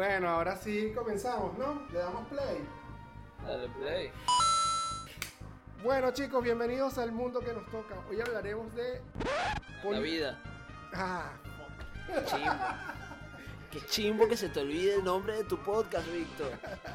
[0.00, 1.86] Bueno, ahora sí comenzamos, ¿no?
[1.92, 2.66] Le damos play.
[3.46, 4.10] Dale play.
[5.82, 7.96] Bueno, chicos, bienvenidos al mundo que nos toca.
[8.08, 9.02] Hoy hablaremos de.
[9.84, 10.40] La vida.
[10.94, 11.32] Ah,
[12.06, 12.54] Qué chimbo.
[13.70, 16.50] Qué chimbo que se te olvide el nombre de tu podcast, Víctor.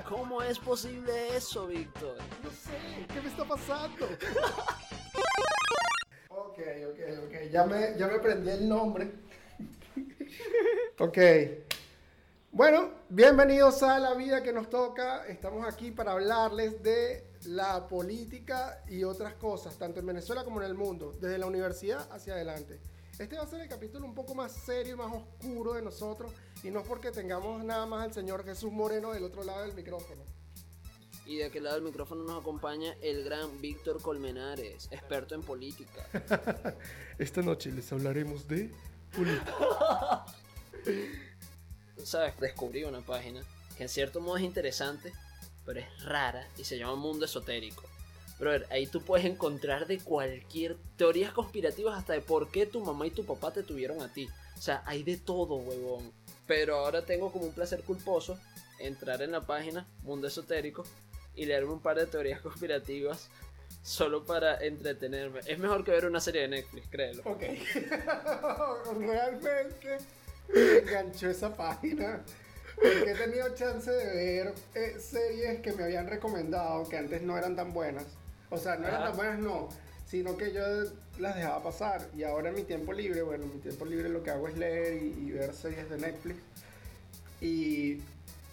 [0.10, 2.18] ¿Cómo es posible eso, Víctor?
[2.44, 4.04] no sé, ¿qué me está pasando?
[6.30, 6.60] ok,
[6.90, 7.34] ok, ok.
[7.52, 9.12] Ya me, ya me aprendí el nombre.
[10.98, 11.20] ok.
[12.52, 15.26] Bueno, bienvenidos a La Vida que nos toca.
[15.28, 20.68] Estamos aquí para hablarles de la política y otras cosas, tanto en Venezuela como en
[20.68, 22.80] el mundo, desde la universidad hacia adelante.
[23.20, 26.32] Este va a ser el capítulo un poco más serio y más oscuro de nosotros,
[26.64, 29.74] y no es porque tengamos nada más al señor Jesús Moreno del otro lado del
[29.74, 30.24] micrófono.
[31.26, 36.08] Y de aquel lado del micrófono nos acompaña el gran Víctor Colmenares, experto en política.
[37.18, 38.72] Esta noche les hablaremos de
[39.16, 40.26] política.
[42.06, 42.40] ¿Sabes?
[42.40, 43.42] Descubrí una página
[43.76, 45.12] que en cierto modo es interesante,
[45.66, 47.84] pero es rara y se llama Mundo Esotérico.
[48.38, 53.08] Brother, ahí tú puedes encontrar de cualquier teorías conspirativas hasta de por qué tu mamá
[53.08, 54.30] y tu papá te tuvieron a ti.
[54.56, 56.12] O sea, hay de todo, huevón.
[56.46, 58.38] Pero ahora tengo como un placer culposo
[58.78, 60.84] entrar en la página Mundo Esotérico
[61.34, 63.30] y leerme un par de teorías conspirativas
[63.82, 65.40] solo para entretenerme.
[65.48, 67.24] Es mejor que ver una serie de Netflix, créelo.
[67.26, 67.42] Ok.
[69.00, 69.98] Realmente
[70.54, 72.22] me enganchó esa página.
[72.76, 77.38] Porque he tenido chance de ver eh, series que me habían recomendado que antes no
[77.38, 78.06] eran tan buenas.
[78.50, 79.70] O sea, no eran tan buenas, no.
[80.06, 80.62] Sino que yo
[81.18, 82.08] las dejaba pasar.
[82.16, 84.58] Y ahora en mi tiempo libre, bueno, en mi tiempo libre lo que hago es
[84.58, 86.38] leer y, y ver series de Netflix.
[87.42, 88.02] Y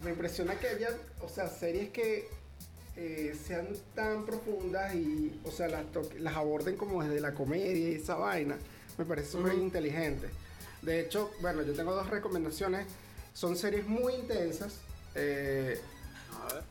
[0.02, 2.28] me impresiona que haya, o sea, series que
[2.96, 5.84] eh, sean tan profundas y, o sea, las,
[6.18, 8.56] las aborden como desde la comedia y esa vaina.
[8.98, 9.48] Me parece Ujú.
[9.48, 10.28] inteligente.
[10.82, 12.86] De hecho, bueno, yo tengo dos recomendaciones.
[13.34, 14.74] Son series muy intensas.
[15.14, 15.80] eh,
[16.42, 16.62] A ver.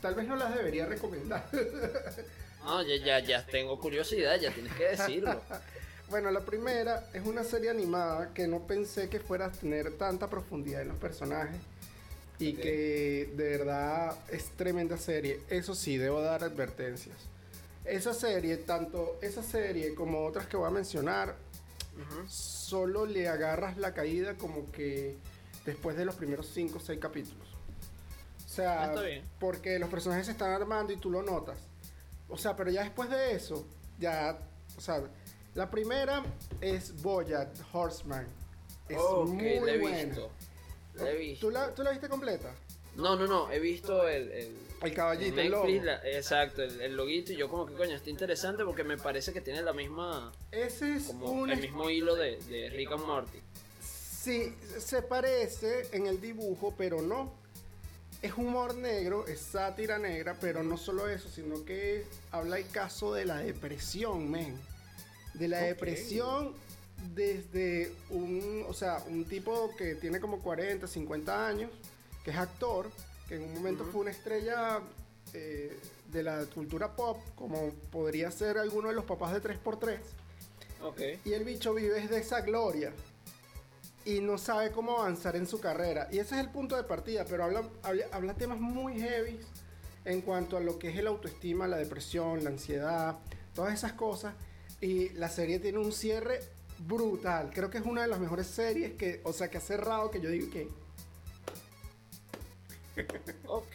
[0.00, 1.48] tal vez no las debería recomendar.
[2.64, 5.40] No, ya, ya, ya tengo curiosidad, ya tienes que decirlo.
[6.10, 10.28] bueno, la primera es una serie animada que no pensé que fuera a tener tanta
[10.28, 11.56] profundidad en los personajes.
[12.38, 15.40] Y que de verdad es tremenda serie.
[15.48, 17.16] Eso sí, debo dar advertencias.
[17.86, 21.36] Esa serie, tanto esa serie como otras que voy a mencionar,
[22.28, 25.16] Solo le agarras la caída como que
[25.64, 27.46] después de los primeros 5 o 6 capítulos.
[28.44, 29.24] O sea, Ah, está bien.
[29.38, 31.58] porque los personajes se están armando y tú lo notas.
[32.28, 33.66] O sea, pero ya después de eso,
[33.98, 34.38] ya,
[34.76, 35.02] o sea,
[35.54, 36.22] la primera
[36.60, 38.26] es Boyat Horseman.
[38.88, 40.04] Es muy la he buena.
[40.04, 40.30] visto.
[40.94, 41.46] La he visto.
[41.46, 42.52] ¿Tú la, ¿Tú la viste completa?
[42.96, 45.68] No, no, no, he visto el, el, El caballito, el logo.
[45.82, 49.32] La- exacto, el, el loguito y yo como que coño, está interesante porque me parece
[49.32, 53.04] que tiene la misma, Ese es como un el mismo hilo de, de Rick and
[53.04, 53.38] Morty.
[53.80, 57.32] Sí, se parece en el dibujo, pero no.
[58.20, 63.14] Es humor negro, es sátira negra, pero no solo eso, sino que habla el caso
[63.14, 64.58] de la depresión, men.
[65.34, 66.52] De la depresión
[67.14, 71.70] desde un, o sea, un tipo que tiene como 40, 50 años,
[72.24, 72.90] que es actor,
[73.28, 73.92] que en un momento Ujú.
[73.92, 74.80] fue una estrella
[75.34, 75.78] eh,
[76.10, 79.98] de la cultura pop, como podría ser alguno de los papás de 3x3.
[80.82, 81.00] Ok.
[81.24, 82.92] Y el bicho vive de esa gloria.
[84.04, 86.08] Y no sabe cómo avanzar en su carrera.
[86.10, 87.26] Y ese es el punto de partida.
[87.28, 89.38] Pero habla, habla, habla temas muy heavy
[90.06, 93.16] en cuanto a lo que es el autoestima, la depresión, la ansiedad,
[93.54, 94.34] todas esas cosas.
[94.80, 96.40] Y la serie tiene un cierre
[96.78, 97.50] brutal.
[97.52, 100.20] Creo que es una de las mejores series que, o sea, que ha cerrado que
[100.20, 100.68] yo digo que...
[103.46, 103.74] Ok,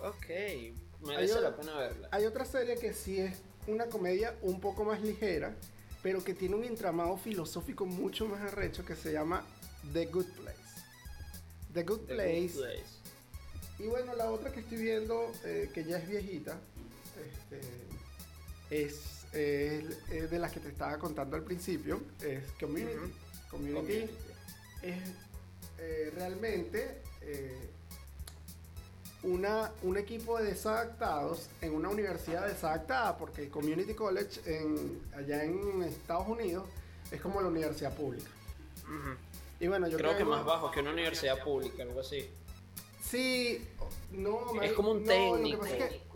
[0.00, 0.30] ok.
[0.30, 2.08] Hay Merece la pena verla.
[2.10, 5.54] Hay otra serie que sí es una comedia un poco más ligera,
[6.02, 9.44] pero que tiene un entramado filosófico mucho más arrecho que se llama
[9.92, 10.58] The Good Place.
[11.74, 12.98] The Good The Good Place.
[13.78, 16.58] Y bueno, la otra que estoy viendo, eh, que ya es viejita,
[17.24, 17.60] este,
[18.70, 22.96] es, es de las que te estaba contando al principio, es Community.
[22.96, 23.10] Ujú.
[23.50, 24.10] Community Community.
[24.82, 24.98] es
[25.78, 27.70] eh, realmente eh,
[29.22, 35.42] una, un equipo de desadaptados en una universidad desadaptada, porque el Community College en, allá
[35.44, 36.64] en Estados Unidos
[37.10, 38.28] es como la universidad pública.
[38.84, 39.16] Ujú.
[39.60, 42.28] Y bueno, yo Creo que más bajo que una universidad pública, algo así.
[43.02, 43.66] Sí,
[44.12, 45.60] no, Es como un no, lo que técnico.
[45.62, 46.08] pasa es que-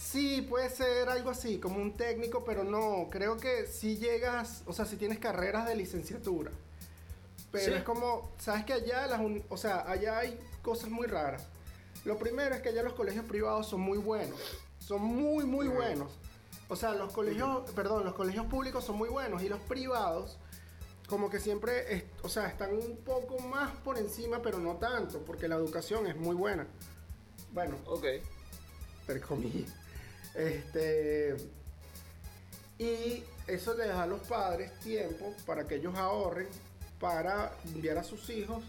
[0.00, 4.72] Sí, puede ser algo así, como un técnico, pero no, creo que si llegas, o
[4.72, 6.50] sea, si tienes carreras de licenciatura.
[7.52, 7.72] Pero Sí.
[7.74, 9.20] es como, sabes que allá las
[9.50, 11.44] o sea, allá hay cosas muy raras.
[12.04, 14.38] Lo primero es que allá los colegios privados son muy buenos.
[14.78, 16.12] Son muy muy buenos.
[16.68, 20.38] O sea, los colegios, perdón, los colegios públicos son muy buenos y los privados
[21.08, 25.24] como que siempre, es- o sea, están un poco más por encima, pero no tanto,
[25.24, 26.66] porque la educación es muy buena.
[27.52, 28.04] Bueno, Ok.
[29.00, 29.72] entre comillas.
[30.34, 31.34] Este,
[32.78, 36.48] y eso le da a los padres tiempo para que ellos ahorren
[37.00, 38.62] para enviar a sus hijos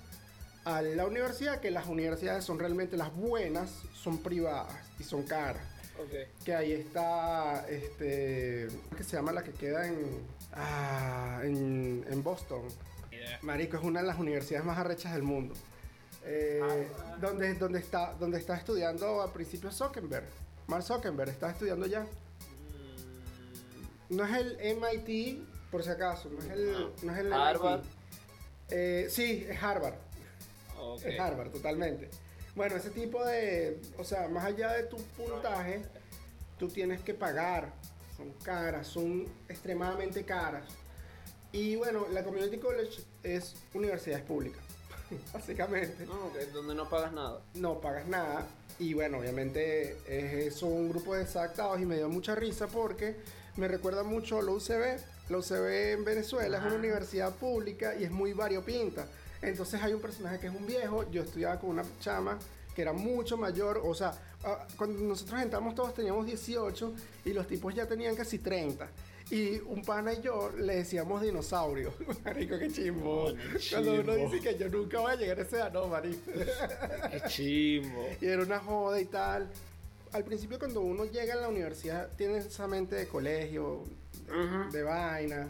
[0.78, 5.64] a la universidad, que las universidades son realmente las buenas, son privadas y son caras.
[6.46, 9.98] Que ahí está, este, que se llama la que queda en,
[10.54, 12.62] ah, en, en Boston.
[13.42, 15.54] Marico, es una de las universidades más arrechas del mundo.
[16.24, 16.88] Eh,
[17.20, 20.26] donde, donde, está, donde está estudiando al principio Zuckerberg.
[20.68, 22.02] Mark Zuckerberg está estudiando ya.
[22.02, 22.08] Mm,
[24.16, 26.30] No es el MIT, por si acaso.
[26.30, 26.90] No es el, No.
[27.04, 27.80] no es el Harvard.
[27.82, 27.90] MIT.
[28.72, 29.96] Eh, sí, es Harvard.
[31.14, 32.10] Es Harvard, totalmente.
[32.56, 33.80] Bueno, ese tipo de.
[33.98, 35.82] O sea, más allá de tu puntaje,
[36.58, 37.72] tú tienes que pagar.
[38.18, 40.64] Son caras, son extremadamente caras.
[41.52, 44.62] Y bueno, la Community College es universidades públicas,
[45.34, 46.06] básicamente.
[46.06, 47.42] No, ok, donde no pagas nada.
[47.56, 48.46] No pagas nada.
[48.78, 53.16] Y bueno, obviamente es, son un grupo de exactados y me dio mucha risa porque
[53.58, 55.00] me recuerda mucho a la UCB.
[55.30, 56.78] La UCB en Venezuela es una Ah.
[56.78, 59.08] universidad pública y es muy variopinta.
[59.42, 61.10] Entonces hay un personaje que es un viejo.
[61.12, 62.38] Yo estudiaba con una chama
[62.76, 63.82] que era mucho mayor.
[63.84, 64.14] O sea,
[64.44, 66.94] ah, cuando nosotros entramos todos teníamos 18
[67.26, 68.88] y los tipos ya tenían casi 30.
[69.32, 71.94] Y un pana y yo le decíamos dinosaurio.
[72.26, 73.26] Marico, qué chimbo.
[73.26, 73.38] Coño,
[73.72, 76.32] Cuando uno dice que yo nunca voy a llegar a esa edad, no, marico.
[77.12, 78.08] Qué chimbo.
[78.22, 79.48] Y era una joda y tal.
[80.14, 83.84] Al principio cuando uno llega a la universidad tiene esa mente de colegio,
[84.26, 84.72] de, Ujú.
[84.72, 85.48] de vaina.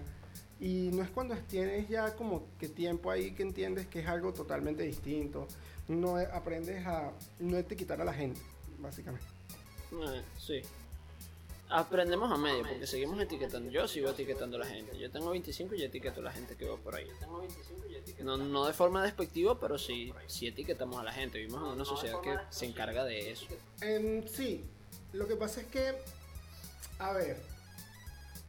[0.60, 4.34] Y no es cuando tienes ya como que tiempo ahí que entiendes que es algo
[4.34, 5.48] totalmente distinto.
[5.88, 8.42] No es- aprendes a no etiquetar a la gente,
[8.80, 9.26] básicamente.
[9.92, 10.62] Eh, sí.
[11.72, 13.70] Aprendemos a medio porque seguimos etiquetando.
[13.70, 14.98] Yo sigo etiquetando a la gente.
[14.98, 17.08] Yo tengo 25 y etiqueto a la gente que va por ahí.
[18.24, 21.38] No, no de forma despectiva, pero sí, sí etiquetamos a la gente.
[21.38, 23.46] Vivimos en una sociedad que se encarga de eso.
[23.82, 24.66] Em, sí,
[25.14, 25.94] lo que pasa es que,
[26.98, 27.38] a ver,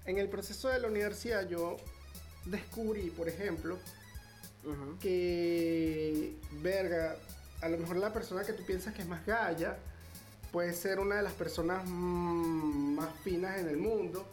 [0.06, 1.76] en el proceso de la universidad yo
[2.44, 3.78] descubrí, por ejemplo,
[5.00, 7.16] que, verga,
[7.60, 9.76] a lo mejor la persona que tú piensas que es más galla
[10.52, 14.26] puede ser una de las personas mm, más finas en el mundo,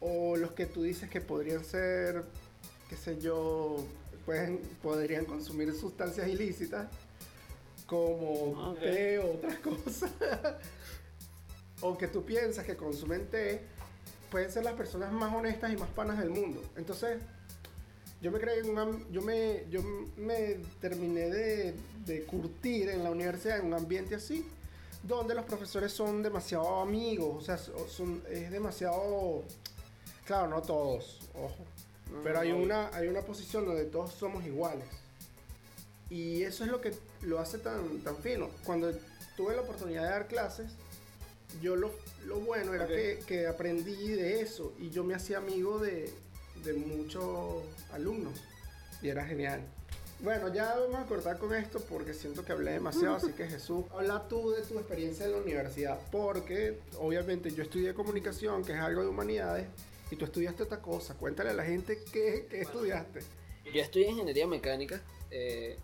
[0.00, 2.24] o los que tú dices que podrían ser,
[2.90, 3.84] qué sé yo,
[4.26, 6.88] pueden, podrían consumir sustancias ilícitas,
[7.86, 8.80] como Ok.
[8.80, 10.10] té o otras cosas,
[11.80, 13.62] o que tú piensas que consumen té,
[14.30, 16.62] pueden ser las personas más honestas y más panas del mundo.
[16.76, 17.18] Entonces,
[18.20, 19.82] yo me creé en yo me yo
[20.16, 21.74] me terminé de,
[22.04, 24.46] de curtir en la universidad en un ambiente así
[25.02, 29.42] donde los profesores son demasiado amigos o sea son, es demasiado
[30.24, 31.64] claro no todos ojo
[32.22, 34.86] pero hay una hay una posición donde todos somos iguales.
[36.08, 36.92] Y eso es lo que
[37.22, 38.48] lo hace tan tan fino.
[38.64, 38.92] Cuando
[39.36, 40.72] tuve la oportunidad de dar clases
[41.60, 41.90] yo lo,
[42.26, 46.12] lo bueno era que, que aprendí de eso y yo me hacía amigo de,
[46.64, 47.62] de muchos
[47.92, 48.42] alumnos
[49.02, 49.60] y era genial.
[50.20, 53.84] Bueno, ya vamos a cortar con esto porque siento que hablé demasiado, así que Jesús,
[53.92, 58.78] habla tú de tu experiencia en la universidad, porque obviamente yo estudié comunicación, que es
[58.78, 59.66] algo de humanidades,
[60.10, 61.14] y tú estudiaste otra cosa.
[61.14, 63.20] Cuéntale a la gente qué, qué estudiaste.
[63.74, 65.00] Yo estudié ingeniería mecánica.
[65.30, 65.78] eh,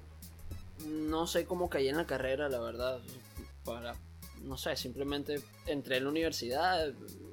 [0.87, 3.01] no sé cómo caí en la carrera, la verdad.
[3.65, 3.95] Para,
[4.45, 6.93] no sé, simplemente entré en la universidad,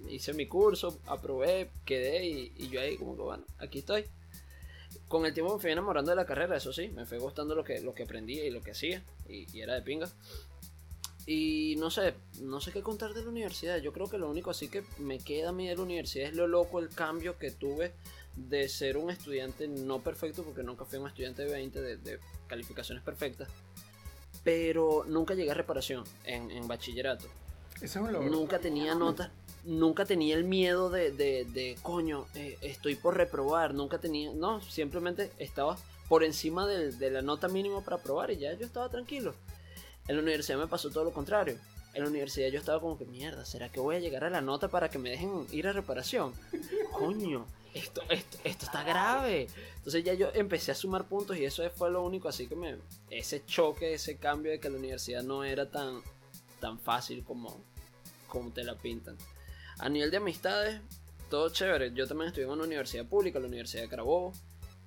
[0.10, 4.06] hice mi curso, aprobé, quedé y, yo ahí como que bueno, aquí estoy.
[5.08, 7.64] Con el tiempo me fui enamorando de la carrera, eso sí, me fue gustando lo
[7.64, 10.10] que, lo que aprendía y lo que hacía, y, era de pinga.
[11.26, 13.78] Y no sé, no sé qué contar de la universidad.
[13.78, 16.36] Yo creo que lo único así que me queda a mí de la universidad es
[16.36, 17.94] lo loco, el cambio que tuve
[18.36, 22.20] de ser un estudiante no perfecto, porque nunca fui un estudiante de 20 de, de
[22.48, 23.50] calificaciones perfectas,
[24.50, 27.28] pero nunca llegué a reparación en, en bachillerato.
[27.84, 28.32] Eso es un.
[28.32, 29.30] Nunca tenía notas,
[29.64, 34.60] nunca tenía el miedo de, de, de, coño, eh, estoy por reprobar, nunca tenía, no,
[34.62, 35.78] simplemente estaba
[36.08, 39.36] por encima del- de, la nota mínima para probar y ya yo estaba tranquilo.
[40.08, 41.56] En la universidad me pasó todo lo contrario.
[41.94, 44.42] En la universidad yo estaba como que, mierda, ¿será que voy a llegar a la
[44.42, 46.34] nota para que me dejen ir a reparación?
[46.92, 49.48] Coño, esto, esto, esto está grave.
[49.78, 52.78] Entonces ya yo empecé a sumar puntos y eso fue lo único así que me...
[53.10, 56.02] Ese choque, ese cambio de que la universidad no era tan,
[56.60, 57.64] tan fácil como,
[58.28, 59.18] como te la pintan.
[59.78, 60.82] A nivel de amistades,
[61.30, 61.94] todo chévere.
[61.94, 64.34] Yo también estudié en una universidad pública, la Universidad de Carabobo,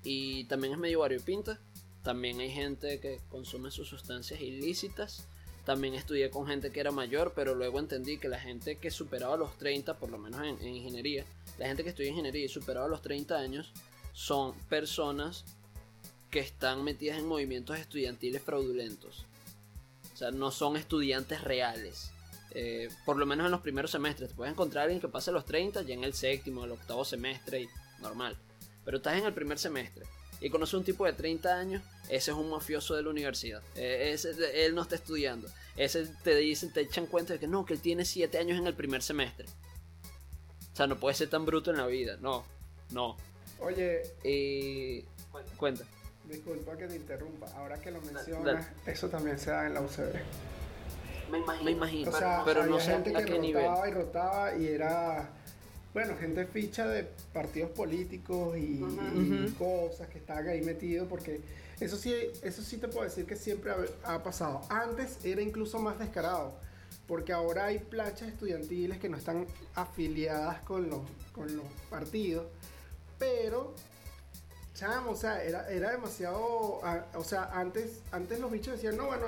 [0.02, 1.60] y también es medio variopinta.
[2.02, 5.28] También hay gente que consume sus sustancias ilícitas.
[5.64, 9.36] También estudié con gente que era mayor, pero luego entendí que la gente que superaba
[9.36, 11.24] los 30, por lo menos en, en ingeniería,
[11.58, 13.72] la gente que estudia ingeniería y superaba los 30 años,
[14.12, 15.44] son personas
[16.30, 19.24] que están metidas en movimientos estudiantiles fraudulentos.
[20.12, 22.10] O sea, no son estudiantes reales.
[22.54, 24.30] Eh, por lo menos en los primeros semestres.
[24.30, 27.04] Te puedes encontrar a alguien que pase los 30 ya en el séptimo, el octavo
[27.04, 27.68] semestre, y
[28.00, 28.36] normal.
[28.84, 30.04] Pero estás en el primer semestre
[30.42, 33.62] y conoces a un tipo de 30 años, ese es un mafioso de la universidad.
[33.76, 34.32] Eh, ese,
[34.66, 35.48] él no está estudiando.
[35.76, 38.66] Ese te dicen, te echan cuenta de que no, que él tiene 7 años en
[38.66, 39.46] el primer semestre.
[40.72, 42.16] O sea, no puede ser tan bruto en la vida.
[42.20, 42.44] No,
[42.90, 43.16] no.
[43.60, 45.04] Oye, Y.
[45.56, 45.84] Cuenta.
[46.28, 47.46] disculpa que te interrumpa.
[47.56, 50.14] Ahora que lo mencionas, eso también se da en la UCB.
[51.64, 52.10] Me imagino.
[52.10, 53.70] O sea, pero había no sé gente a que qué nivel.
[53.88, 55.30] y rotaba y era,
[55.92, 58.80] bueno, gente ficha de partidos políticos y,
[59.58, 61.40] cosas que estaban ahí metidos porque
[61.80, 64.62] eso sí, eso sí te puedo decir que siempre ha, ha pasado.
[64.70, 66.54] Antes era incluso más descarado
[67.06, 71.00] porque ahora hay planchas estudiantiles que no están afiliadas con los,
[71.32, 72.46] con los partidos,
[73.18, 73.74] pero
[74.74, 76.80] chamo, o sea, era, era demasiado,
[77.14, 79.26] o sea, antes, antes los bichos decían, no, bueno,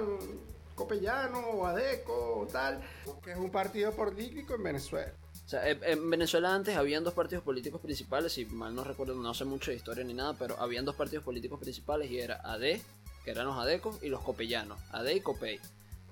[0.75, 2.81] Copellano o Adeco o tal,
[3.23, 5.13] que es un partido político en Venezuela.
[5.45, 9.15] O sea, en- en Venezuela antes habían dos partidos políticos principales, si mal no recuerdo,
[9.15, 12.41] no sé mucho de historia ni nada, pero habían dos partidos políticos principales y era
[12.43, 12.81] AD,
[13.25, 15.61] que eran los adecos, y los copellanos, AD y Copey.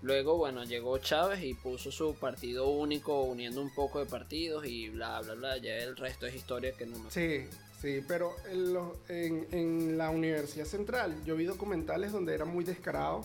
[0.02, 4.88] Luego, bueno, llegó Chávez y puso su partido único, uniendo un poco de partidos y
[4.88, 5.56] bla, bla, bla.
[5.58, 7.08] Ya el resto es historia que no me...
[7.10, 7.46] Sí,
[7.80, 12.64] sí, pero en, los- en- en la Universidad Central yo vi documentales donde era muy
[12.64, 13.22] descarado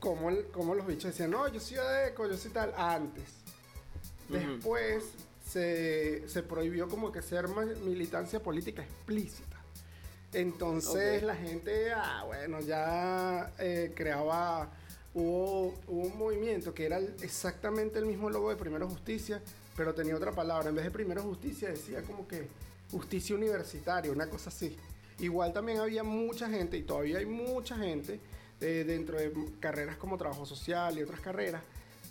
[0.00, 3.24] como, el- como los bichos decían, no, yo soy Adeco, yo soy tal, antes.
[4.28, 5.04] Después
[5.46, 7.46] se, se prohibió como que ser
[7.84, 9.56] militancia política explícita.
[10.32, 14.70] Entonces la gente, ah, bueno, ya eh, creaba,
[15.14, 19.40] hubo, hubo un movimiento que era exactamente el mismo logo de Primero Justicia,
[19.76, 20.68] pero tenía otra palabra.
[20.68, 22.48] En vez de Primero Justicia decía como que
[22.90, 24.76] justicia universitaria, una cosa así.
[25.20, 28.20] Igual también había mucha gente, y todavía hay mucha gente,
[28.60, 31.62] eh, dentro de carreras como trabajo social y otras carreras,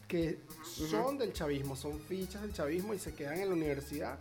[0.08, 4.20] que son del chavismo, son fichas del chavismo y se quedan en la universidad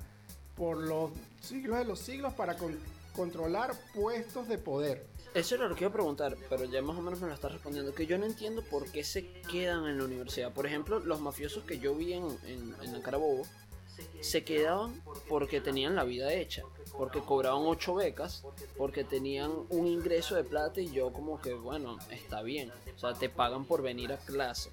[0.56, 1.10] por los
[1.40, 2.78] siglos de los siglos para con-
[3.14, 5.06] controlar puestos de poder.
[5.34, 7.50] Eso era lo que iba a preguntar, pero ya más o menos me lo estás
[7.52, 7.92] respondiendo.
[7.92, 10.52] Que yo no entiendo por qué se quedan en la universidad.
[10.52, 13.42] Por ejemplo, los mafiosos que yo vi en, en, en Carabobo
[14.20, 16.62] se quedaban porque tenían la vida hecha.
[16.96, 18.44] Porque cobraban ocho becas,
[18.78, 22.70] porque tenían un ingreso de plata y yo como que, bueno, está bien.
[22.96, 24.70] O sea, te pagan por venir a clase.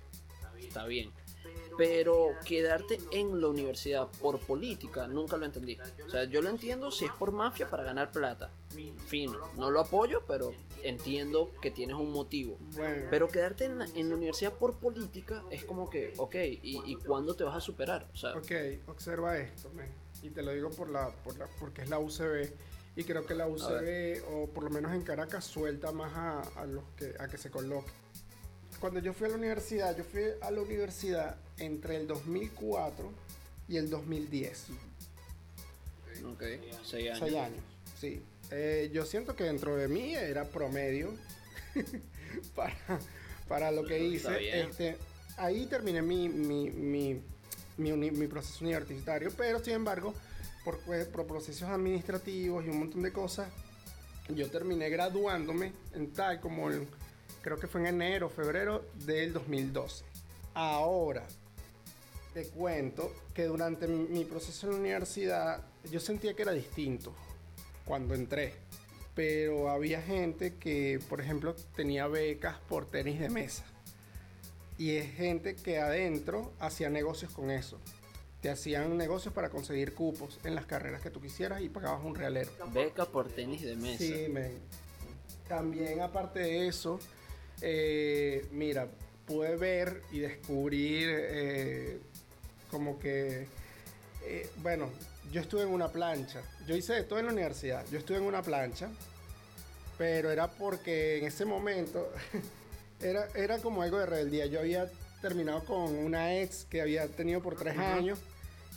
[0.61, 1.11] Está bien.
[1.77, 5.77] Pero quedarte en la universidad por política, nunca lo entendí.
[6.05, 8.51] O sea, yo lo entiendo si es por mafia para ganar plata.
[9.07, 9.39] Fino.
[9.55, 10.53] No lo apoyo, pero
[10.83, 12.57] entiendo que tienes un motivo.
[12.75, 16.81] Bueno, Pero quedarte en la, en la universidad por política es como que, ok, ¿y,
[16.85, 18.07] y cuándo te vas a superar?
[18.13, 18.51] O sea, ok,
[18.87, 19.91] observa esto, men,
[20.21, 22.51] y te lo digo por la, por la, porque es la UCB.
[22.95, 26.65] Y creo que la UCB, o por lo menos en Caracas, suelta más a, a
[26.65, 27.89] los que, a que se coloque.
[28.81, 33.11] Cuando yo fui a la universidad, yo fui a la universidad entre el 2004
[33.69, 34.65] y el 2010.
[36.25, 36.43] ok,
[36.83, 37.19] seis años.
[37.19, 37.63] Seis años,
[37.99, 38.21] sí.
[38.49, 41.13] Eh, yo siento que dentro de mí era promedio
[42.55, 42.75] para,
[43.47, 44.27] para lo que hice.
[44.61, 44.97] Este,
[45.37, 47.21] ahí terminé mi, mi, mi,
[47.77, 50.13] mi uni- mi proceso universitario, pero sin embargo,
[50.65, 53.47] por, pues, por procesos administrativos y un montón de cosas,
[54.29, 56.87] yo terminé graduándome en tal como el-
[57.41, 60.05] creo que fue en enero, febrero del 2012.
[60.53, 61.25] Ahora,
[62.33, 67.13] te cuento que durante mi, proceso en la universidad yo sentía que era distinto
[67.85, 68.53] cuando entré.
[69.13, 73.65] Pero había gente que, por ejemplo, tenía becas por tenis de mesa.
[74.77, 77.77] Y es gente que adentro hacía negocios con eso.
[78.41, 82.15] Te hacían negocios para conseguir cupos en las carreras que tú quisieras y pagabas un
[82.15, 82.49] realero.
[82.73, 83.97] Beca por tenis de mesa.
[83.97, 84.57] Sí, men.
[85.47, 86.97] También aparte de eso,
[87.61, 88.87] eh, mira,
[89.25, 91.99] pude ver y descubrir eh,
[92.69, 93.47] como que,
[94.25, 94.89] eh, bueno,
[95.31, 96.41] yo estuve en una plancha.
[96.67, 97.85] Yo hice de todo en la universidad.
[97.91, 98.89] Yo estuve en una plancha,
[99.97, 102.11] pero era porque en ese momento
[102.99, 104.47] era, era como algo de rebeldía.
[104.47, 104.89] Yo había
[105.21, 108.19] terminado con una ex que había tenido por tres años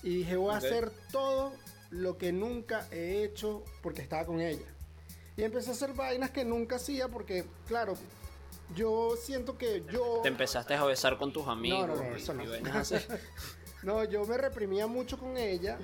[0.03, 1.55] y dije, voy a hacer todo
[1.91, 4.67] lo que nunca he hecho porque estaba con ella.
[5.37, 7.97] Y empecé a hacer vainas que nunca hacía porque, claro,
[8.75, 10.21] yo siento que yo...
[10.23, 11.89] Te empezaste a besar con tus amigos.
[11.89, 12.45] No, no, no, eso no.
[13.83, 15.77] No, yo me reprimía mucho con ella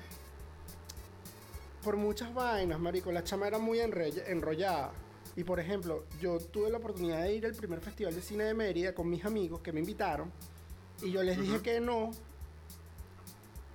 [1.82, 3.12] por muchas vainas, marico.
[3.12, 4.92] La chama era muy enrollada.
[5.36, 8.54] Y por ejemplo, yo tuve la oportunidad de ir al primer festival de cine de
[8.54, 10.32] Mérida con mis amigos que me invitaron.
[11.02, 12.10] Y yo les dije que no.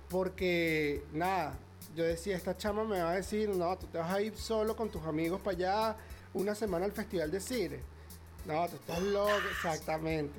[0.08, 1.58] Porque, nada,
[1.96, 4.76] yo decía, esta chama me va a decir, no, tú te vas a ir solo
[4.76, 5.96] con tus amigos para allá
[6.34, 7.80] una semana al festival de cine.
[8.46, 10.38] No, tú estás loco, exactamente.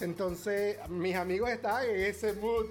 [0.00, 2.66] Entonces, mis amigos estaban en ese mood.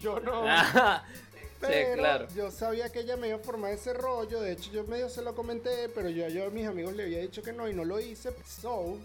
[0.00, 0.44] Yo no.
[1.60, 2.28] Pero claro.
[2.36, 4.40] yo sabía que ella me iba a formar ese rollo.
[4.40, 7.18] De hecho, yo medio se lo comenté, pero yo, yo a mis amigos le había
[7.18, 8.30] dicho que no y no lo hice.
[8.46, 8.96] So,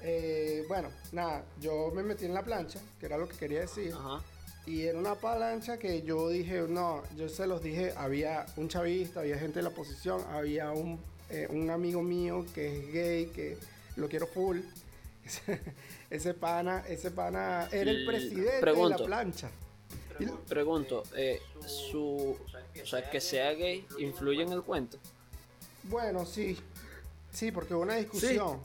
[0.00, 3.92] eh, bueno, nada, yo me metí en la plancha, que era lo que quería decir.
[3.92, 4.22] Ajá.
[4.66, 9.20] Y era una plancha que yo dije, no, yo se los dije, había un chavista,
[9.20, 10.98] había gente de la oposición, había un,
[11.30, 13.58] eh, un amigo mío que es gay, que
[13.96, 14.60] lo quiero full.
[15.24, 15.60] Ese,
[16.08, 18.98] ese pana, ese pana era el presidente de pregunto.
[19.00, 19.50] la plancha.
[20.48, 22.36] Pregunto, eh, su,
[22.82, 24.98] o sea, que sea gay influye en el cuento.
[25.82, 26.58] Bueno, sí.
[27.32, 28.60] Sí, porque hubo una discusión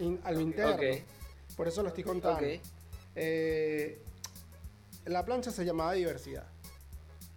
[0.00, 0.82] in- a lo interno.
[1.56, 2.44] Por eso lo estoy contando.
[3.14, 4.00] Eh,
[5.04, 6.46] la plancha se llamaba diversidad.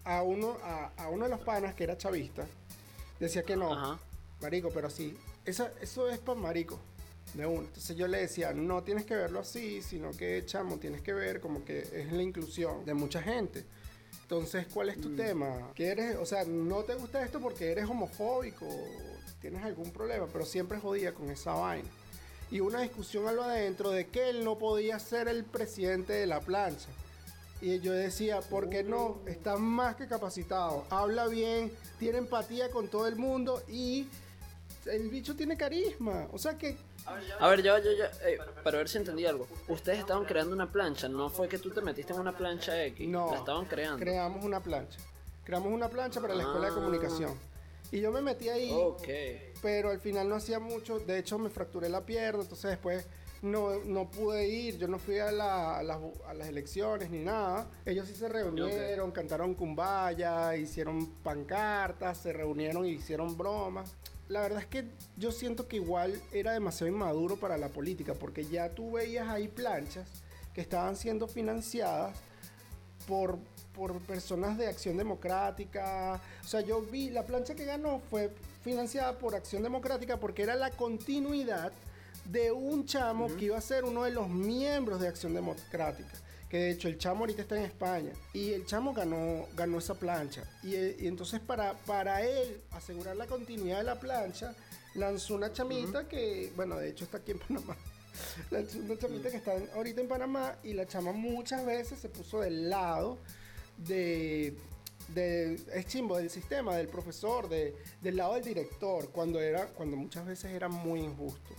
[0.05, 2.45] A uno, a, a uno de los panas que era chavista
[3.19, 3.99] decía que no, Ajá.
[4.41, 5.15] marico, pero sí.
[5.45, 6.79] Eso, eso es para marico.
[7.33, 7.43] De.
[7.43, 11.39] Entonces yo le decía, no tienes que verlo así, sino que, chamo, tienes que ver
[11.41, 13.65] como que es la inclusión de mucha gente.
[14.21, 15.15] Entonces, ¿cuál es tu Mm.
[15.15, 15.71] tema?
[15.75, 16.15] ¿Qué eres?
[16.17, 18.67] O sea, no te gusta esto porque eres homofóbico,
[19.41, 21.89] tienes algún problema, pero siempre jodía con esa vaina.
[22.51, 26.27] Y una discusión a lo adentro de que él no podía ser el presidente de
[26.27, 26.87] la plancha.
[27.61, 29.19] Y yo decía, ¿por qué no?
[29.25, 34.07] Está más que capacitado, habla bien, tiene empatía con todo el mundo y
[34.85, 36.27] el bicho tiene carisma.
[36.31, 36.75] O sea que
[37.39, 39.47] A ver, ya, ya, ya, eh, para ver si entendí algo.
[39.67, 43.07] Ustedes estaban creando una plancha, no fue que tú te metiste en una plancha X,
[43.07, 43.31] No.
[43.31, 43.99] la estaban creando.
[43.99, 44.99] creamos una plancha.
[45.43, 46.75] Creamos una plancha para la escuela de Ah.
[46.75, 47.37] comunicación.
[47.91, 49.07] Y yo me metí ahí, Ok.
[49.61, 50.99] pero al final no hacía mucho.
[50.99, 53.05] De hecho, me fracturé la pierna, entonces después
[53.43, 54.77] no, no pude ir.
[54.79, 57.67] Yo no fui a, la- a las, a las elecciones ni nada.
[57.85, 63.93] Ellos sí se reunieron, cantaron cumbaya, hicieron pancartas, se reunieron y hicieron bromas.
[64.29, 64.85] La verdad es que
[65.17, 69.47] yo siento que igual era demasiado inmaduro para la política, porque ya tú veías ahí
[69.49, 70.07] planchas
[70.53, 72.15] que estaban siendo financiadas
[73.07, 73.37] por,
[73.75, 76.21] por personas de Acción Democrática.
[76.43, 80.55] O sea, yo vi, la plancha que ganó fue financiada por Acción Democrática porque era
[80.55, 81.73] la continuidad
[82.25, 86.11] de un chamo que iba a ser uno de los miembros de Acción Democrática.
[86.49, 88.11] Que de hecho el chamo ahorita está en España.
[88.33, 90.43] Y el chamo ganó, ganó esa plancha.
[90.61, 94.55] Y, eh, y entonces para, para él asegurar la continuidad de la plancha,
[94.95, 97.75] lanzó una chamita que, bueno, de hecho está aquí en Panamá.
[98.51, 102.41] Lanzó una chamita que está ahorita en Panamá y la chama muchas veces se puso
[102.41, 103.17] del lado
[103.77, 104.55] de,
[105.09, 109.97] de es chimbo del sistema, del profesor, de, del lado del director, cuando era, cuando
[109.97, 111.55] muchas veces era muy injusto.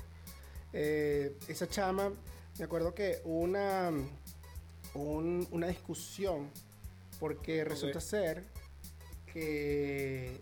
[0.76, 2.12] Eh, esa chama,
[2.58, 3.90] me acuerdo que hubo una,
[4.94, 6.50] un- una discusión
[7.20, 8.44] porque resulta ser
[9.32, 10.40] que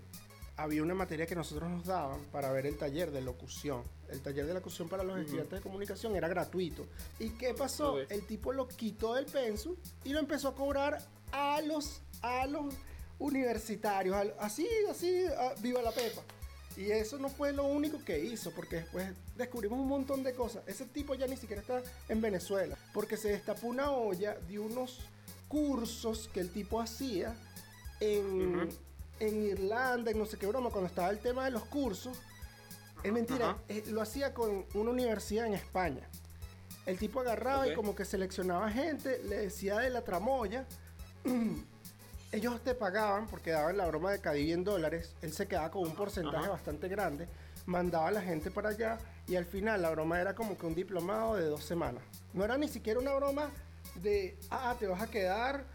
[0.57, 3.83] había una materia que nosotros nos daban para ver el taller de locución.
[4.11, 6.87] El taller de locución para los estudiantes de comunicación era gratuito.
[7.19, 7.99] ¿Y qué pasó?
[8.11, 10.99] El tipo lo quitó del pensum y lo empezó a cobrar
[11.33, 12.75] a los, a los
[13.19, 14.17] universitarios.
[14.39, 16.23] así, así, a- viva la pepa.
[16.77, 20.63] Y eso no fue lo único que hizo, porque después descubrimos un montón de cosas.
[20.67, 25.01] Ese tipo ya ni siquiera está en Venezuela, porque se destapó una olla de unos
[25.49, 27.35] cursos que el tipo hacía
[28.01, 28.71] en,
[29.21, 32.19] en Irlanda, en no sé qué broma, cuando estaba el tema de los cursos.
[33.03, 36.09] Es mentira, eh, lo hacía con una universidad en España.
[36.87, 40.67] El tipo agarraba y como que seleccionaba gente, le decía de la tramoya.
[42.33, 45.15] Ellos te pagaban porque daban la broma de Cadivi en dólares.
[45.21, 46.49] Él se quedaba con un porcentaje Ajá.
[46.53, 47.29] bastante grande.
[47.67, 50.75] Mandaba a la gente para allá y al final la broma era como que un
[50.75, 52.03] diplomado de dos semanas.
[52.33, 53.51] No era ni siquiera una broma
[53.97, 55.67] de, ah, te vas a quedar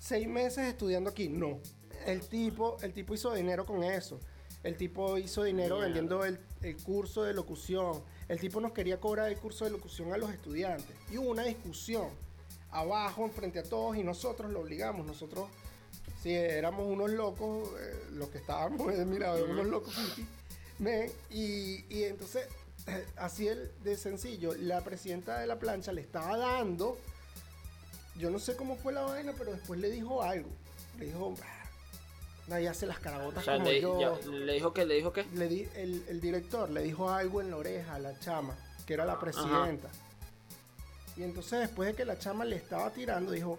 [0.00, 1.28] seis meses estudiando aquí.
[1.28, 1.60] No.
[2.04, 4.18] El tipo, el tipo hizo dinero con eso.
[4.64, 8.02] El tipo hizo dinero vendiendo el, el curso de locución.
[8.28, 10.94] El tipo nos quería cobrar el curso de locución a los estudiantes.
[11.10, 12.08] Y hubo una discusión
[12.70, 15.06] abajo, enfrente a todos, y nosotros lo obligamos.
[15.06, 15.48] Nosotros,
[16.22, 19.94] si éramos unos locos, eh, los que estábamos, eh, mira, unos locos
[21.30, 22.46] y, y entonces,
[23.16, 26.96] así el de sencillo, la presidenta de la plancha le estaba dando,
[28.16, 30.48] yo no sé cómo fue la vaina, pero después le dijo algo.
[30.98, 31.64] Le dijo, "Ah,
[32.48, 33.98] nadie hace las O carabotas sea, como le, yo.
[34.00, 35.24] ya- le dijo que, le dijo que.
[35.34, 38.54] Le di, el, el director le dijo algo en la oreja a la chama,
[38.86, 39.88] que era la presidenta.
[41.16, 43.58] Y entonces después de que la chama le estaba tirando, dijo,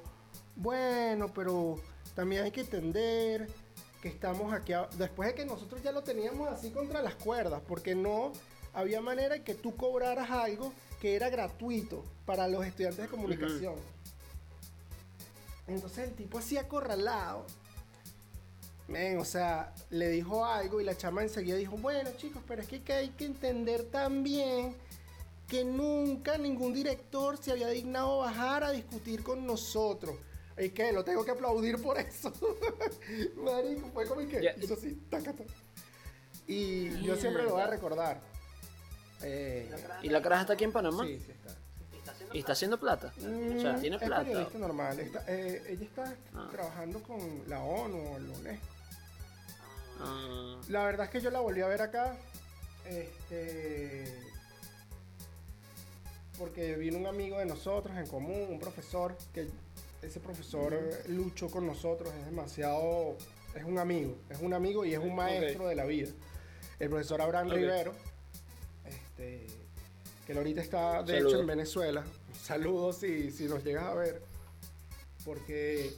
[0.55, 1.79] bueno, pero
[2.15, 3.47] también hay que entender
[4.01, 4.89] que estamos aquí, a-".
[4.97, 8.31] después de que nosotros ya lo teníamos así contra las cuerdas, porque no
[8.73, 13.75] había manera de que tú cobraras algo que era gratuito para los estudiantes de comunicación.
[15.67, 17.45] Entonces el tipo así acorralado
[18.91, 22.67] Men, o sea, le dijo algo y la chama enseguida dijo, bueno chicos, pero es
[22.67, 24.75] que hay que entender también
[25.47, 30.15] que nunca ningún director se había dignado bajar a discutir con nosotros.
[30.63, 32.31] ¿Y que Lo tengo que aplaudir por eso.
[33.37, 34.53] Marico, fue como que Ya.
[34.61, 35.53] hizo así, taca, taca.
[36.47, 38.19] Y yo siempre lo voy a recordar.
[39.23, 39.69] Eh,
[40.03, 41.05] ¿Y la caraja está aquí en Panamá?
[41.05, 41.55] sí, sí está.
[42.33, 43.13] ¿Y está haciendo plata?
[43.17, 43.21] O
[43.59, 44.23] sea, Mm, tiene es plata.
[44.23, 44.99] periodista normal.
[44.99, 46.47] está- eh, ella está Ah.
[46.51, 48.65] trabajando con la ONU o la UNESCO.
[49.99, 52.15] Ah, La verdad es que yo la volví a ver acá.
[52.85, 54.17] Este.
[56.39, 59.47] Porque vino un amigo de nosotros en común, un profesor, que
[60.01, 63.17] ese profesor luchó con nosotros, es demasiado.
[63.55, 66.09] Es un amigo, es un amigo y es un maestro de la vida.
[66.79, 67.49] El profesor Abraham.
[67.49, 67.93] Rivero,
[68.85, 69.47] este,
[70.25, 71.33] que ahorita está de Saludos.
[71.33, 72.03] hecho en Venezuela.
[72.41, 74.21] Saludos si, si nos llegas a ver.
[75.25, 75.93] Porque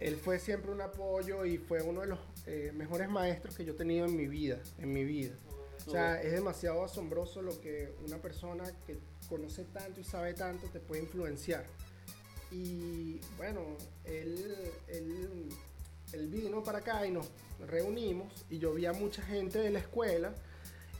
[0.00, 3.72] él fue siempre un apoyo y fue uno de los eh, mejores maestros que yo
[3.72, 5.34] he tenido en mi vida, en mi vida.
[5.86, 8.98] O sea, es demasiado asombroso lo que una persona que
[9.28, 11.64] conoce tanto y sabe tanto te puede influenciar.
[12.50, 13.60] Y bueno,
[14.04, 15.48] él, él,
[16.12, 17.26] él vino para acá y nos
[17.66, 20.34] reunimos y yo vi a mucha gente de la escuela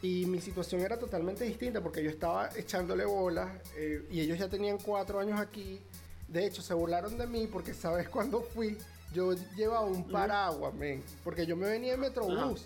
[0.03, 4.49] y mi situación era totalmente distinta porque yo estaba echándole bolas eh, y ellos ya
[4.49, 5.81] tenían cuatro años aquí.
[6.29, 8.77] De hecho, se burlaron de mí porque sabes cuándo fui.
[9.15, 12.65] Yo llevaba un paraguas, men, porque yo me venía en Metrobús.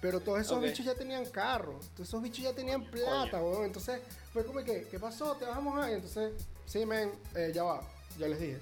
[0.00, 3.64] Pero todos esos bichos ya tenían carro, todos esos bichos ya tenían plata, weón.
[3.64, 4.00] Entonces
[4.32, 5.34] fue como que, ¿qué pasó?
[5.36, 5.90] ¿Te vas a mojar?
[5.90, 6.32] Y entonces,
[6.64, 7.82] sí, men, eh, ya va.
[8.20, 8.58] Yo les dije,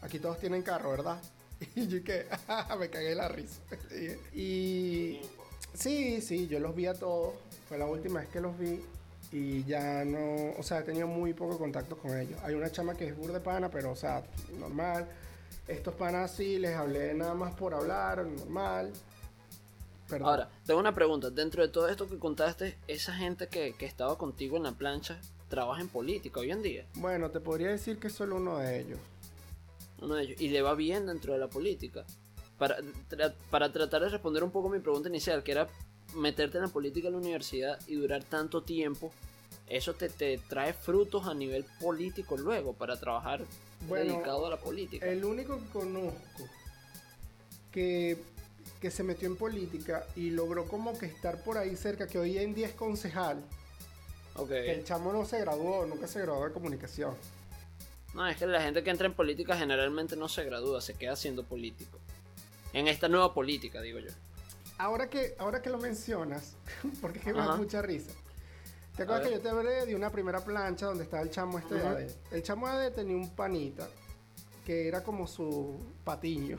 [0.00, 1.20] aquí todos tienen carro, ¿verdad?
[1.76, 2.26] Y yo que,
[2.78, 3.60] me cagué la risa.
[4.34, 5.20] y
[5.74, 7.34] sí, sí, yo los vi a todos.
[7.68, 8.80] Fue la última vez que los vi.
[9.30, 12.40] Y ya no, o sea, he tenido muy poco contacto con ellos.
[12.44, 14.22] Hay una chama que es burda de pana, pero, o sea,
[14.58, 15.06] normal.
[15.68, 18.90] Estos panas sí, les hablé nada más por hablar, normal.
[20.08, 20.28] Perdón.
[20.28, 21.28] Ahora, tengo una pregunta.
[21.28, 25.20] Dentro de todo esto que contaste, esa gente que, que estaba contigo en la plancha
[25.54, 26.84] trabaja en política hoy en día.
[26.94, 28.98] Bueno, te podría decir que es solo uno de ellos.
[30.02, 30.40] Uno de ellos.
[30.40, 32.04] Y le va bien dentro de la política.
[32.58, 35.68] Para, tra- para tratar de responder un poco mi pregunta inicial, que era
[36.16, 39.12] meterte en la política en la universidad y durar tanto tiempo,
[39.68, 43.44] eso te, te trae frutos a nivel político luego para trabajar
[43.88, 45.06] Bueno, dedicado a la política.
[45.06, 46.48] El único que conozco
[47.70, 48.18] que,
[48.80, 52.38] que se metió en política y logró como que estar por ahí cerca, que hoy
[52.38, 53.42] en día es concejal,
[54.36, 54.48] Ok.
[54.48, 57.14] que el chamo no se graduó, nunca se graduó de comunicación.
[58.14, 61.16] No, es que la gente que entra en política generalmente no se gradúa, se queda
[61.16, 61.98] siendo político.
[62.72, 64.10] En esta nueva política, digo yo.
[64.78, 66.54] Ahora que, ahora que lo mencionas,
[67.00, 68.12] porque es que me da mucha risa.
[68.96, 71.74] ¿Te acuerdas que yo te hablé de una primera plancha donde estaba el chamo este
[71.74, 71.86] de.
[71.86, 72.10] AD?
[72.30, 73.88] El chamo AD tenía un panita
[74.64, 76.58] que era como su patiño.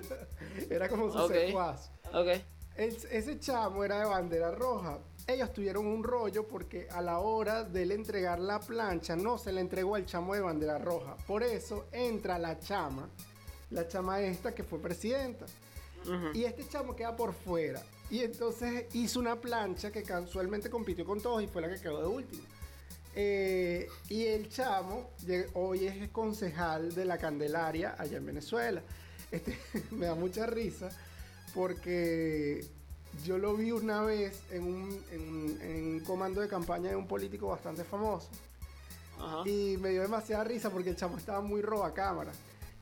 [0.70, 1.32] era como su Ok.
[1.32, 1.90] secuaz.
[2.12, 2.28] Ok.
[2.76, 4.98] El- ese chamo era de bandera roja.
[5.26, 9.52] Ellos tuvieron un rollo porque a la hora de él entregar la plancha no se
[9.52, 11.16] le entregó al chamo de bandera roja.
[11.26, 13.08] Por eso entra la chama,
[13.70, 15.46] la chama esta que fue presidenta.
[16.34, 17.82] Y este chamo queda por fuera.
[18.10, 22.02] Y entonces hizo una plancha que casualmente compitió con todos y fue la que quedó
[22.02, 22.42] de último.
[23.16, 25.10] Eh, y el chamo
[25.54, 28.82] hoy es concejal de la Candelaria allá en Venezuela.
[29.30, 29.58] Este,
[29.92, 30.90] me da mucha risa
[31.54, 32.66] porque
[33.24, 36.96] yo lo vi una vez en un, en un- en un comando de campaña de
[36.96, 38.28] un político bastante famoso.
[39.18, 39.48] Ajá.
[39.48, 42.32] Y me dio demasiada risa porque el chamo estaba muy roba cámara.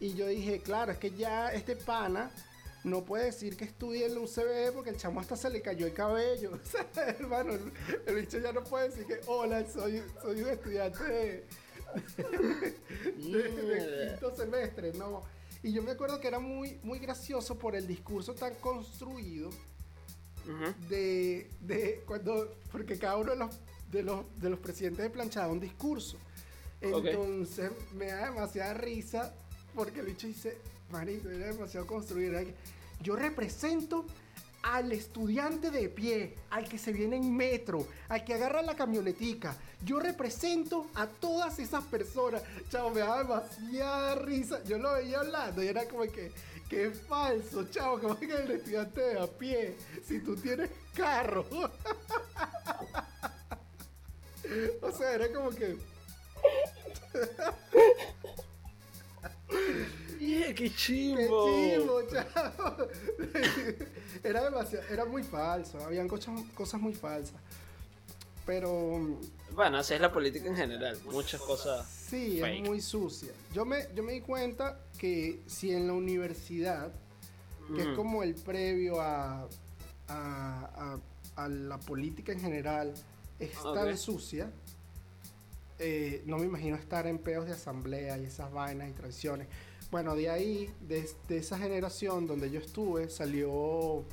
[0.01, 2.31] Y yo dije, claro, es que ya este pana
[2.85, 5.87] no puede decir que estudie en la UCB porque el chamo hasta se le cayó
[5.87, 6.53] el cabello.
[6.65, 7.53] O sea, hermano,
[8.07, 11.47] el, bicho ya no puede decir que, hola, soy, soy un estudiante de,
[13.19, 15.23] de- quinto semestre, no.
[15.63, 19.51] Y yo me acuerdo que era muy, muy gracioso por el discurso tan construido
[20.89, 25.49] De, de cuando porque cada uno de los de los de los presidentes de planchada
[25.49, 26.19] un discurso
[26.81, 29.33] entonces me da demasiada risa
[29.75, 30.57] porque el bicho dice
[30.91, 32.41] marico era demasiado construido
[33.01, 34.05] yo represento
[34.63, 39.57] al estudiante de pie, al que se viene en metro, al que agarra la camionetica.
[39.85, 42.43] Yo represento a todas esas personas.
[42.71, 44.63] Chavo, me daba demasiada risa.
[44.65, 46.31] Yo lo veía hablando y era como que,
[46.77, 51.47] es falso, chavo, que el estudiante de a pie, si tú tienes carro.
[54.83, 55.77] o sea, era como que...
[60.19, 61.47] Yeah, qué ¡Qué chimbo.
[61.47, 62.89] chivo, chavo!
[64.25, 67.35] era demasiado, era muy falso, habían cosas, cosas muy falsas.
[68.47, 69.19] Pero
[69.55, 70.99] Bueno, así es la política en general.
[71.11, 71.87] Muchas cosas.
[71.89, 72.63] sí, Fake.
[72.63, 73.33] es muy sucia.
[73.55, 76.93] Yo me, yo me di cuenta que si en la universidad
[77.75, 79.49] que es como el previo a, a,
[80.09, 80.99] a-
[81.37, 82.93] a la política en general,
[83.39, 84.51] es tan sucia.
[85.79, 89.47] eh, no me imagino estar en peos de asamblea y esas vainas y traiciones.
[89.91, 94.05] Bueno, de ahí, de, de esa generación donde yo estuve, salió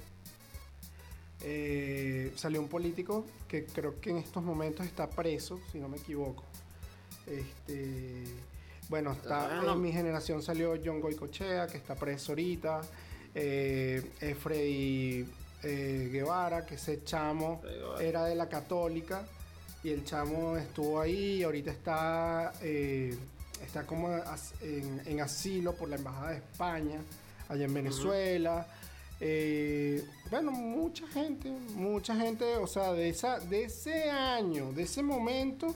[1.41, 5.97] eh, salió un político que creo que en estos momentos está preso, si no me
[5.97, 6.43] equivoco.
[7.27, 8.23] Este,
[8.87, 12.81] bueno, está, Ah, en mi generación salió John Goicochea, que está preso ahorita.
[13.35, 15.25] Eh, Freddy
[15.63, 17.61] eh, Guevara, que ese chamo
[17.99, 19.25] era de la católica.
[19.83, 23.17] Y el chamo estuvo ahí y ahorita está, eh,
[23.65, 24.09] está como
[24.61, 26.99] en asilo por la Embajada de España,
[27.47, 28.67] allá en Venezuela.
[29.21, 35.03] Eh, bueno, mucha gente, mucha gente, o sea, de, esa, de ese año, de ese
[35.03, 35.75] momento,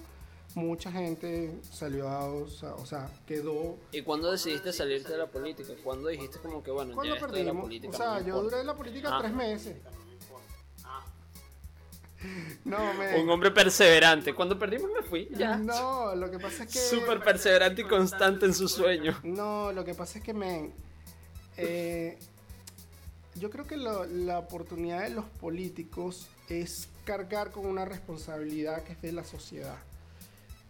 [0.56, 3.78] mucha gente salió a, o sea, o sea, quedó...
[3.92, 5.74] ¿Y cuándo decidiste salirte de la política?
[5.84, 7.94] ¿Cuándo dijiste como que, bueno, ¿Cuándo ya esto de la política?
[7.94, 8.44] O sea, no yo importa"?
[8.44, 9.20] duré en la política Ah.
[9.20, 9.76] tres meses.
[12.64, 13.32] No, Un me...
[13.34, 14.34] hombre perseverante.
[14.34, 15.58] Cuando perdimos me fui, ya.
[15.58, 16.80] No, lo que pasa es que...
[16.80, 19.20] Súper perseverante y constante en su sueño.
[19.24, 20.72] No, lo que pasa es que me.
[21.58, 22.18] eh,
[23.36, 28.94] yo creo que lo- la oportunidad de los políticos es cargar con una responsabilidad que
[28.94, 29.78] es de la sociedad.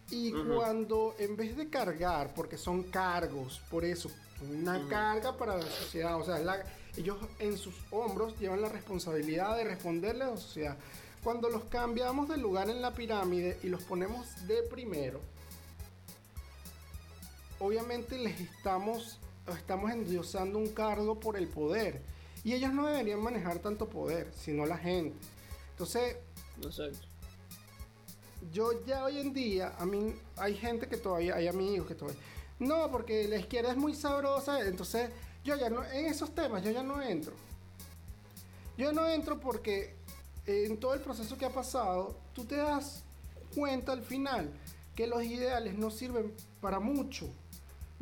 [0.10, 0.56] Y Ujú.
[0.56, 4.10] cuando en vez de cargar, porque son cargos, por eso,
[4.52, 4.90] una Ujú.
[4.90, 6.64] carga para la sociedad, o sea, la-
[6.98, 10.78] ellos en sus hombros llevan la responsabilidad de responderle a la sociedad.
[11.24, 15.22] Cuando los cambiamos de lugar en la pirámide y los ponemos de primero,
[17.60, 19.18] obviamente les estamos,
[19.58, 22.02] estamos endiosando un cargo por el poder.
[22.44, 25.16] Y ellos no deberían manejar tanto poder, sino la gente.
[25.72, 26.18] Entonces,
[26.62, 27.08] Exacto.
[28.52, 32.20] yo ya hoy en día, a mí hay gente que todavía, hay amigos que todavía,
[32.60, 35.10] no, porque la izquierda es muy sabrosa, entonces
[35.44, 37.34] yo ya no, en esos temas yo ya no entro.
[38.78, 39.96] Yo no entro porque
[40.46, 43.04] en todo el proceso que ha pasado, tú te das
[43.56, 44.52] cuenta al final
[44.96, 47.28] que los ideales no sirven para mucho.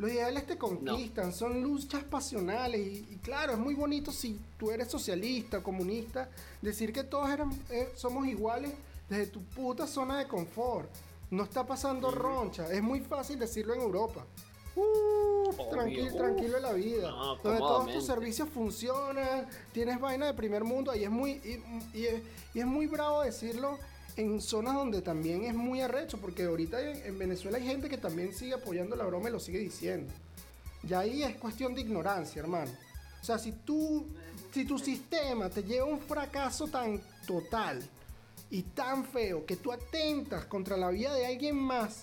[0.02, 4.72] Los ideales te conquistan, son luchas pasionales y, y claro, es muy bonito si tú
[4.72, 6.28] eres socialista, comunista,
[6.60, 8.72] decir que todos eran, eh, somos iguales
[9.08, 10.90] desde tu puta zona de confort.
[11.30, 14.26] No está pasando roncha, es muy fácil decirlo en Europa.
[14.74, 16.16] Obvio, tranquilo, uf.
[16.16, 17.08] tranquilo en la vida.
[17.08, 21.62] No, donde todos tus servicios funcionan, tienes vaina de primer mundo y es muy y,
[21.96, 22.22] y es,
[22.54, 23.78] y es muy bravo decirlo
[24.16, 27.98] en zonas donde también es muy arrecho, porque ahorita en, en Venezuela hay gente que
[27.98, 30.12] también sigue apoyando la broma y lo sigue diciendo.
[30.88, 32.70] Y ahí es cuestión de ignorancia, hermano.
[33.20, 34.06] O sea, si tú,
[34.52, 37.80] si tu sistema te lleva a un fracaso tan total
[38.50, 42.02] y tan feo que tú atentas contra la vida de alguien más,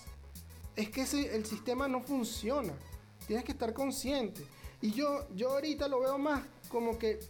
[0.76, 2.72] es que ese- el sistema no funciona.
[3.26, 4.42] Tienes que estar consciente.
[4.80, 7.20] Y yo, yo ahorita lo veo más como que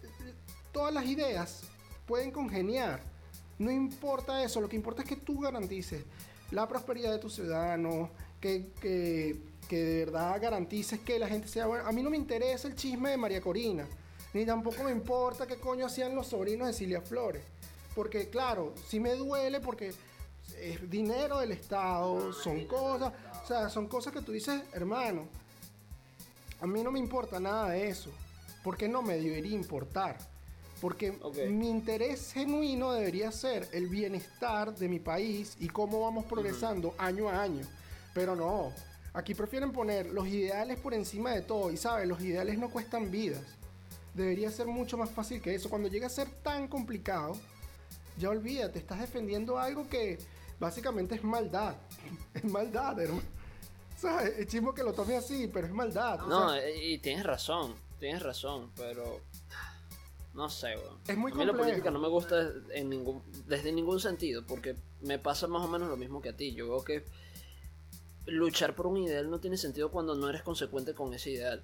[0.72, 1.62] todas las ideas
[2.06, 3.10] pueden congeniar.
[3.61, 6.03] No importa eso, lo que importa es que tú garantices
[6.51, 8.09] la prosperidad de tus ciudadanos,
[8.40, 11.87] que, que, que de verdad garantices que la gente sea buena.
[11.87, 13.87] A mí no me interesa el chisme de María Corina,
[14.33, 17.42] ni tampoco me importa qué coño hacían los sobrinos de Cilia Flores.
[17.94, 19.92] Porque claro, sí me duele porque
[20.59, 23.12] es dinero del Estado, son cosas,
[23.44, 25.29] o sea, son cosas que tú dices, hermano,
[26.62, 28.11] a mí no me importa nada de eso,
[28.64, 30.29] porque no me debería importar.
[30.80, 31.36] Porque Ok.
[31.50, 37.28] mi interés genuino debería ser el bienestar de mi país y cómo vamos progresando año
[37.28, 37.66] a año.
[38.14, 38.72] Pero no,
[39.12, 41.70] aquí prefieren poner los ideales por encima de todo.
[41.70, 43.42] Y sabes, los ideales no cuestan vidas.
[44.14, 45.68] Debería ser mucho más fácil que eso.
[45.68, 47.36] Cuando llega a ser tan complicado,
[48.18, 50.18] ya olvídate, estás defendiendo algo que
[50.58, 51.74] básicamente es maldad.
[52.34, 53.22] Es maldad, hermano.
[53.96, 56.22] O sea, es chismo que lo tome así, pero es maldad.
[56.22, 59.20] o No, sea, eh, y tienes razón, tienes razón, pero
[60.40, 60.98] no sé, weón.
[61.07, 61.68] Es muy A mí la complejo.
[61.68, 65.88] política no me gusta en ningún, desde ningún sentido, porque me pasa más o menos
[65.88, 66.55] lo mismo que a ti.
[66.55, 67.05] Yo veo que
[68.26, 71.62] luchar por un ideal no tiene sentido cuando no eres consecuente con ese ideal.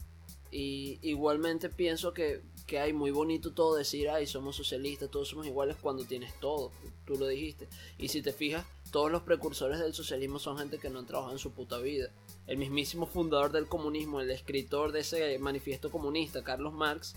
[0.50, 5.46] Y igualmente pienso que, que hay muy bonito todo decir, ay, somos socialistas, todos somos
[5.46, 6.70] iguales cuando tienes todo,
[7.04, 7.68] tú lo dijiste.
[7.98, 11.32] Y si te fijas, todos los precursores del socialismo son gente que no han trabajado
[11.34, 12.10] en su puta vida.
[12.46, 17.16] El mismísimo fundador del comunismo, el escritor de ese manifiesto comunista, Carlos Marx,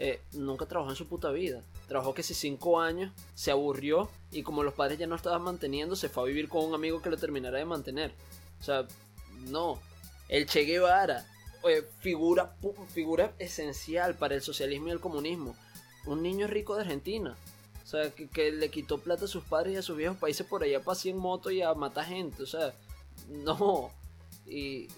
[0.00, 1.64] eh, nunca trabajó en su puta vida.
[1.88, 5.96] Trabajó que si cinco años, se aburrió y como los padres ya no estaban manteniendo,
[5.96, 8.14] se fue a vivir con un amigo que lo terminara de mantener.
[8.60, 8.86] O sea,
[9.48, 9.80] no.
[10.28, 11.26] El Che Guevara,
[11.68, 12.54] eh, figura,
[12.94, 15.56] figura esencial para el socialismo y el comunismo.
[16.06, 17.36] Un niño rico de Argentina.
[17.82, 20.62] O sea, que, le quitó plata a sus padres y a sus viejos países por
[20.62, 22.44] allá para en moto y a matar gente.
[22.44, 22.72] O sea,
[23.28, 23.90] no.
[24.46, 24.88] Y,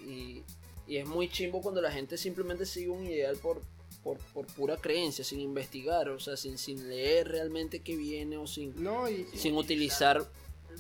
[0.86, 3.62] y es muy chimbo cuando la gente simplemente sigue un ideal por,
[4.02, 8.46] por, por pura creencia, sin investigar, o sea, sin, sin leer realmente qué viene o
[8.46, 10.26] sin, No, y, sin utilizar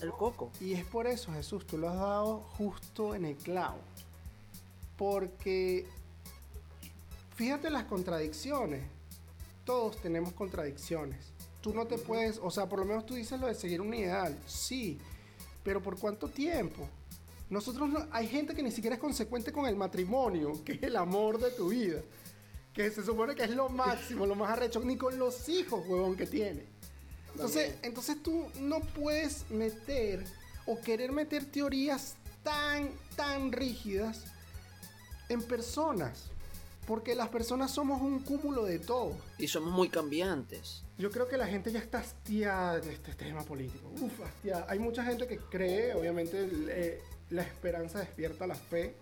[0.00, 0.50] el coco.
[0.60, 3.78] y es por eso, Jesús, tú lo has dado justo en el clavo.
[4.96, 5.86] Porque
[7.34, 8.82] fíjate las contradicciones.
[9.64, 11.32] Todos tenemos contradicciones.
[11.60, 13.92] Tú no te puedes, o sea, por lo menos tú dices lo de seguir un
[13.92, 14.38] ideal.
[14.46, 14.98] Sí,
[15.62, 16.88] pero ¿por cuánto tiempo?
[17.50, 20.96] Nosotros no, hay gente que ni siquiera es consecuente con el matrimonio, que es el
[20.96, 22.00] amor de tu vida.
[22.72, 26.16] Que se supone que es lo máximo, lo más arrecho, ni con los hijos, huevón,
[26.16, 26.64] que tiene.
[27.32, 30.24] Entonces, entonces tú no puedes meter
[30.66, 34.24] o querer meter teorías tan, tan rígidas
[35.28, 36.30] en personas.
[36.86, 39.16] Porque las personas somos un cúmulo de todo.
[39.38, 40.82] Y somos muy cambiantes.
[40.98, 43.92] Yo creo que la gente ya está hastiada de este tema político.
[44.00, 44.66] Uf, hastiada.
[44.68, 48.96] Hay mucha gente que cree, obviamente, eh, la esperanza despierta la fe.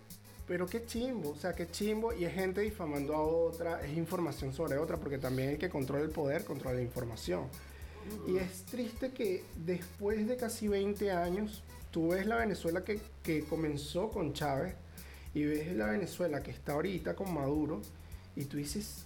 [0.49, 2.11] Pero qué chimbo, o sea, qué chimbo.
[2.11, 6.03] Y es gente difamando a otra, es información sobre otra, porque también el que controla
[6.03, 7.43] el poder controla la información.
[8.27, 13.43] Y es triste que después de casi 20 años, tú ves la Venezuela que, que
[13.43, 14.73] comenzó con Chávez
[15.35, 17.83] y ves la Venezuela que está ahorita con Maduro
[18.35, 19.05] y tú dices,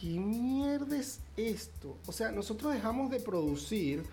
[0.00, 1.96] ¿qué mierda es esto?
[2.06, 4.04] O sea, nosotros dejamos de producir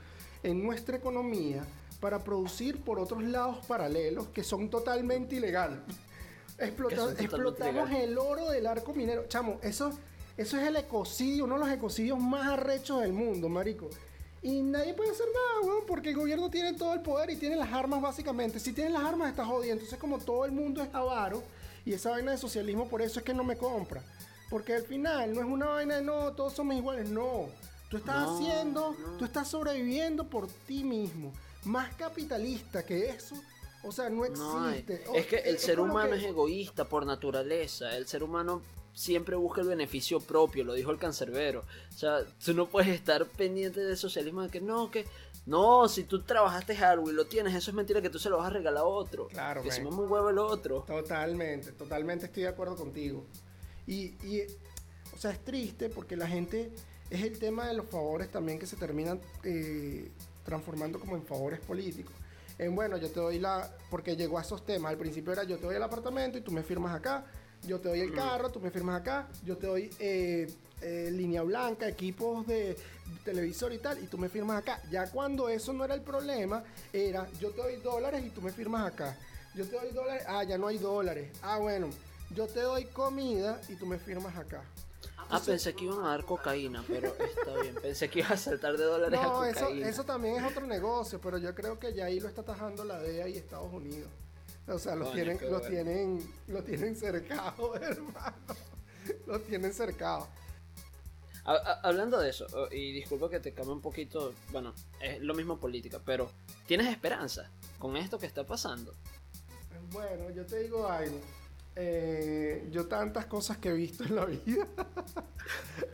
[0.41, 1.63] en nuestra economía
[1.99, 5.77] para producir por otros lados paralelos que son totalmente ilegales.
[6.57, 9.25] Explota- explotamos el oro del arco minero.
[9.27, 9.91] Chamo, eso,
[10.37, 13.89] eso es el ecocidio, uno de los ecocidios más arrechos del mundo, marico.
[14.41, 17.55] Y nadie puede hacer nada, weón, porque el gobierno tiene todo el poder y tiene
[17.55, 18.59] las armas básicamente.
[18.59, 19.73] Si tienes las armas estás jodido.
[19.73, 21.43] Entonces como todo el mundo es avaro
[21.85, 24.01] y esa vaina de socialismo por eso es que no me compra.
[24.49, 27.47] Porque al final no es una vaina de no, todos somos iguales, no.
[27.89, 29.17] Tú estás No, haciendo, no.
[29.17, 31.33] tú estás sobreviviendo por ti mismo.
[31.65, 33.35] Más capitalista que eso,
[33.83, 35.03] o sea, no existe.
[35.15, 37.95] Es que el ser humano que- es egoísta por naturaleza.
[37.95, 38.61] El ser humano
[38.93, 41.63] siempre busca el beneficio propio, lo dijo el cancerbero.
[41.93, 45.05] O sea, tú no puedes estar pendiente del socialismo de que no, que
[45.45, 48.37] no, si tú trabajaste algo y lo tienes, eso es mentira que tú se lo
[48.37, 49.27] vas a regalar a otro.
[49.27, 49.91] Claro, que se man.
[49.91, 50.83] me muy huevo el otro.
[50.87, 53.23] Totalmente, totalmente estoy de acuerdo contigo.
[53.85, 54.43] Y, y,
[55.15, 56.71] o sea, es triste porque la gente,
[57.09, 60.11] es el tema de los favores también que se terminan eh,
[60.43, 62.13] transformando como en favores políticos.
[62.59, 65.57] En bueno, yo te doy la, porque llegó a esos temas, al principio era yo
[65.57, 67.23] te doy el apartamento y tú me firmas acá,
[67.63, 70.47] yo te doy el carro, tú me firmas acá, yo te doy eh,
[70.81, 72.77] eh, línea blanca, equipos de
[73.23, 74.81] televisor y tal, y tú me firmas acá.
[74.89, 78.51] Ya cuando eso no era el problema, era yo te doy dólares y tú me
[78.51, 79.15] firmas acá.
[79.53, 81.29] Yo te doy dólares, ah, ya no hay dólares.
[81.41, 81.89] Ah, bueno,
[82.35, 84.63] yo te doy comida y tú me firmas acá.
[85.29, 87.75] Ah, pensé que iban a dar cocaína, pero está bien.
[87.75, 89.89] Pensé que iba a saltar de dólares No, a eso, cocaína.
[89.89, 92.97] eso también es otro negocio, pero yo creo que ya ahí lo está tajando la
[92.99, 94.09] DEA y Estados Unidos.
[94.67, 95.67] O sea, los Coño, tienen, los bueno.
[95.69, 98.35] tienen, los tienen cercados, hermano.
[99.25, 100.27] Los tienen cercados.
[101.45, 105.21] Ha- ha- Hablando de eso, oh, y disculpa que te cambie un poquito, bueno, es
[105.21, 106.29] lo mismo política, pero
[106.65, 108.93] ¿tienes esperanza con esto que está pasando?
[109.91, 111.19] Bueno, yo te digo algo.
[111.79, 114.65] Eh, yo tantas cosas que he visto en la vida.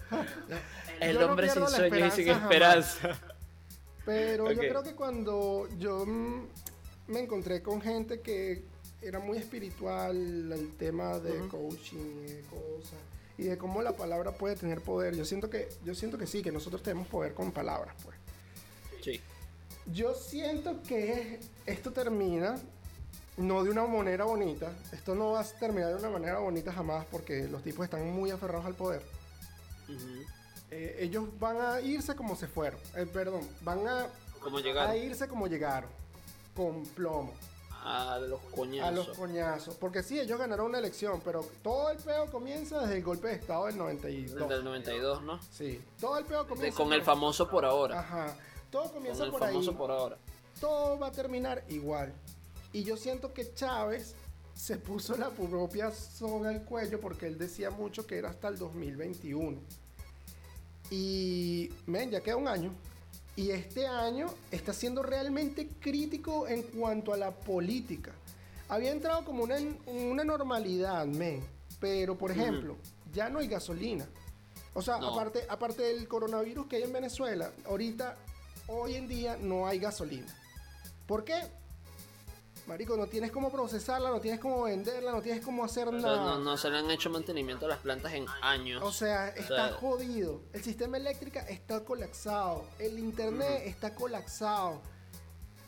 [1.01, 3.19] El Yo no hombre sin sueño y sin esperanza.
[4.05, 6.47] Pero yo creo que cuando yo mm,
[7.07, 8.63] me encontré con gente que
[9.01, 12.99] era muy espiritual, el tema de coaching y de cosas,
[13.37, 16.41] y de cómo la palabra puede tener poder, yo siento que, yo siento que sí,
[16.41, 18.15] que nosotros tenemos poder con palabras, pues.
[19.01, 19.19] Sí.
[19.91, 22.57] Yo siento que esto termina
[23.37, 24.71] no de una manera bonita.
[24.91, 28.31] Esto no va a terminar de una manera bonita jamás porque los tipos están muy
[28.31, 29.01] aferrados al poder.
[30.71, 32.79] Eh, ellos van a irse como se fueron.
[32.95, 34.07] Eh, perdón, van a,
[34.39, 35.89] Como a irse como llegaron.
[36.55, 37.33] Con plomo.
[37.85, 39.07] a los A coñazos.
[39.07, 39.75] los coñazos.
[39.75, 43.33] Porque sí, ellos ganaron una elección, pero todo el peo comienza desde el golpe de
[43.35, 44.47] Estado del 92.
[44.49, 45.39] Del 92, ¿no?
[45.51, 47.99] Sí, todo el peo De- comienza con el famoso por ahora.
[47.99, 48.35] Ajá.
[48.71, 49.77] Todo Con comienza el por famoso ahí.
[49.77, 50.17] por ahora.
[50.61, 52.13] todo va a terminar igual.
[52.73, 54.15] Y yo siento que Chávez
[54.55, 58.57] se puso la propia soga al cuello porque él decía mucho que era hasta el
[58.57, 59.57] 2021.
[60.89, 62.71] Y, men, ya queda un año.
[63.35, 68.11] Y este año está siendo realmente crítico en cuanto a la política.
[68.69, 69.57] Había entrado como una,
[69.87, 71.43] una normalidad, men.
[71.79, 72.77] Pero, por ejemplo,
[73.11, 74.07] ya no hay gasolina.
[74.73, 75.13] O sea, No.
[75.13, 78.15] aparte, aparte del coronavirus que hay en Venezuela, ahorita,
[78.67, 80.27] hoy en día, no hay gasolina.
[81.07, 81.41] ¿Por qué?
[82.67, 85.99] Marico, no tienes cómo procesarla, no tienes cómo venderla, no tienes cómo hacer O sea,
[86.01, 86.15] nada.
[86.35, 88.81] no, no se le han hecho mantenimiento a las plantas en años.
[88.83, 90.41] O sea, está sea- jodido.
[90.53, 92.63] El sistema eléctrico está colapsado.
[92.79, 94.81] El internet está colapsado.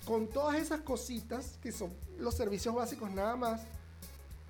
[0.05, 3.61] Con todas esas cositas, que son los servicios básicos nada más,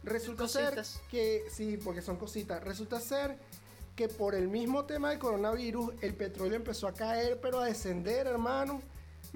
[0.04, 0.88] resulta Cositas.
[0.88, 3.40] ser que, sí, porque son cositas, resulta ser
[3.96, 8.28] que por el mismo tema del coronavirus el petróleo empezó a caer, pero a descender,
[8.28, 8.82] hermano.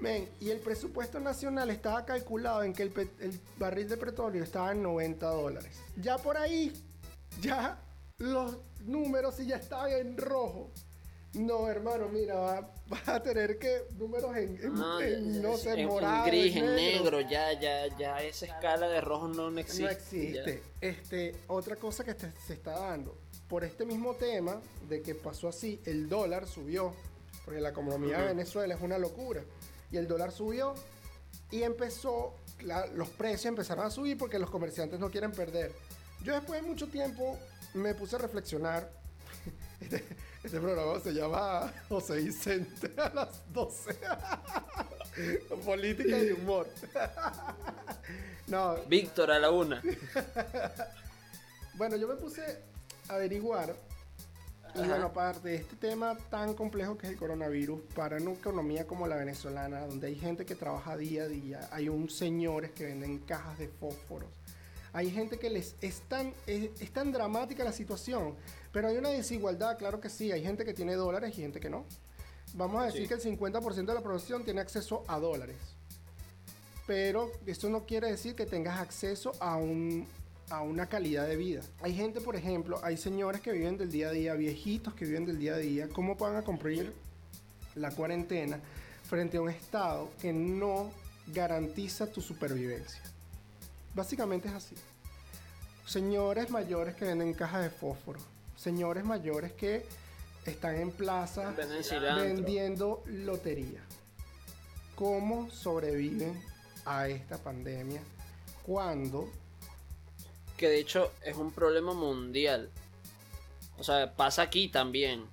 [0.00, 4.72] Men, y el presupuesto nacional estaba calculado en que el, el barril de petróleo estaba
[4.72, 5.76] en 90 dólares.
[6.00, 6.72] Ya por ahí,
[7.40, 7.78] ya
[8.18, 10.70] los números sí ya estaban en rojo.
[11.34, 15.72] No, hermano, mira, va- vas a tener que números en, en- No, en, no sé,
[15.74, 16.74] en, en gris, en negro.
[17.04, 19.84] negro, ya, ya, ya esa escala de rojo no, no existe.
[19.84, 20.62] No existe.
[20.80, 23.16] Este, otra cosa que te- se está dando,
[23.48, 26.92] por este mismo tema de que pasó así, el dólar subió,
[27.44, 28.26] porque la economía de.
[28.28, 29.40] Venezuela es una locura,
[29.90, 30.74] y el dólar subió
[31.50, 35.72] y empezó, la- los precios empezaron a subir porque los comerciantes no quieren perder.
[36.22, 37.38] Yo después de mucho tiempo
[37.74, 38.90] me puse a reflexionar.
[39.80, 40.04] Este,
[40.44, 43.96] este programa se llama José Vicente a las 12.
[45.64, 46.68] Política y humor.
[48.46, 49.82] no, Víctor a la una.
[51.74, 52.42] Bueno, yo me puse
[53.08, 53.74] a averiguar.
[54.74, 58.86] Y bueno, aparte de este tema tan complejo que es el coronavirus, para una economía
[58.86, 62.84] como la venezolana, donde hay gente que trabaja día a día, hay un señores que
[62.84, 64.28] venden cajas de fósforos,
[64.92, 68.34] hay gente que les es tan, es, es tan dramática la situación,
[68.72, 71.70] pero hay una desigualdad, claro que sí, hay gente que tiene dólares y gente que
[71.70, 71.84] no.
[72.54, 73.08] Vamos a decir Sí.
[73.08, 75.56] que el 50% de la población tiene acceso a dólares.
[76.86, 80.06] Pero esto no quiere decir que tengas acceso a, un,
[80.50, 81.62] a una calidad de vida.
[81.80, 85.24] Hay gente, por ejemplo, hay señores que viven del día a día, viejitos que viven
[85.24, 85.88] del día a día.
[85.88, 86.92] ¿Cómo van a cumplir
[87.76, 88.60] la cuarentena
[89.08, 90.90] frente a un Estado que no
[91.28, 93.00] garantiza tu supervivencia?
[93.94, 94.74] Básicamente es así.
[95.86, 98.20] Señores mayores que venden cajas de fósforo.
[98.56, 99.86] Señores mayores que
[100.44, 101.54] están en plazas
[102.16, 103.80] vendiendo lotería.
[104.96, 106.40] ¿Cómo sobreviven
[106.84, 108.02] a esta pandemia
[108.64, 109.30] cuando
[110.60, 112.68] Que de hecho es un problema mundial.
[113.78, 115.24] O sea, pasa aquí también.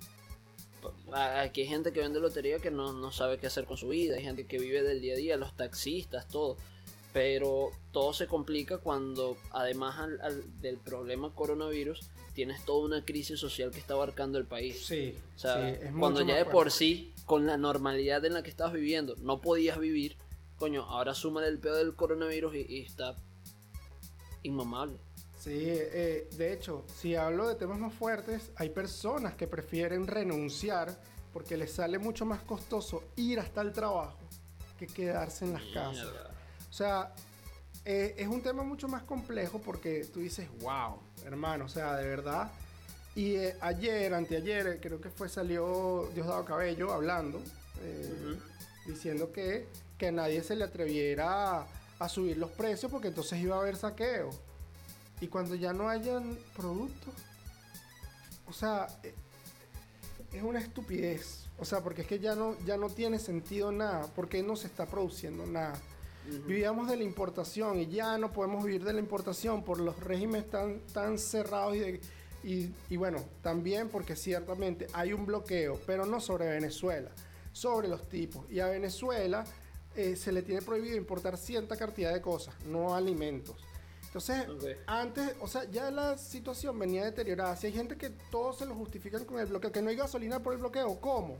[1.12, 4.16] Aquí hay gente que vende lotería que no, no sabe qué hacer con su vida.
[4.16, 6.56] Hay gente que vive del día a día, los taxistas, todo.
[7.12, 12.00] Pero todo se complica cuando, además al- al- del problema coronavirus,
[12.32, 14.82] tienes toda una crisis social que está abarcando el país.
[14.86, 18.42] sí, O sea, sí, es cuando ya de por sí, con la normalidad en la
[18.42, 20.16] que estabas viviendo, no podías vivir,
[20.56, 23.14] coño, ahora súmale el pedo del coronavirus y, y está
[24.42, 24.98] inmamable.
[25.48, 30.94] Sí, eh, de hecho, si hablo de temas más fuertes, hay personas que prefieren renunciar
[31.32, 34.18] porque les sale mucho más costoso ir hasta el trabajo
[34.78, 36.06] que quedarse en las casas.
[36.68, 37.14] O sea,
[37.86, 42.06] eh, es un tema mucho más complejo porque tú dices, wow, hermano, o sea, de
[42.06, 42.50] verdad.
[43.14, 47.40] Y eh, ayer, anteayer, eh, creo que fue, salió Diosdado Cabello hablando,
[47.82, 48.36] eh,
[48.86, 51.66] diciendo que, que a nadie se le atreviera a,
[51.98, 54.28] a subir los precios porque entonces iba a haber saqueo.
[55.20, 57.14] Y cuando ya no hayan productos,
[58.46, 59.14] o sea, eh,
[60.32, 61.46] es una estupidez.
[61.58, 64.68] O sea, porque es que ya no, ya no tiene sentido nada, porque no se
[64.68, 65.74] está produciendo nada.
[66.46, 70.48] Vivíamos de la importación y ya no podemos vivir de la importación por los regímenes
[70.50, 72.00] tan, tan cerrados y, de-
[72.44, 77.10] y, y bueno, también porque ciertamente hay un bloqueo, pero no sobre Venezuela,
[77.52, 78.44] sobre los tipos.
[78.50, 79.44] Y a Venezuela
[79.96, 83.56] eh, se le tiene prohibido importar cierta cantidad de cosas, no alimentos.
[84.08, 87.54] Entonces, antes, o sea, ya la situación venía deteriorada.
[87.56, 90.42] Si hay gente que todos se lo justifican con el bloqueo, que no hay gasolina
[90.42, 91.36] por el bloqueo, ¿cómo?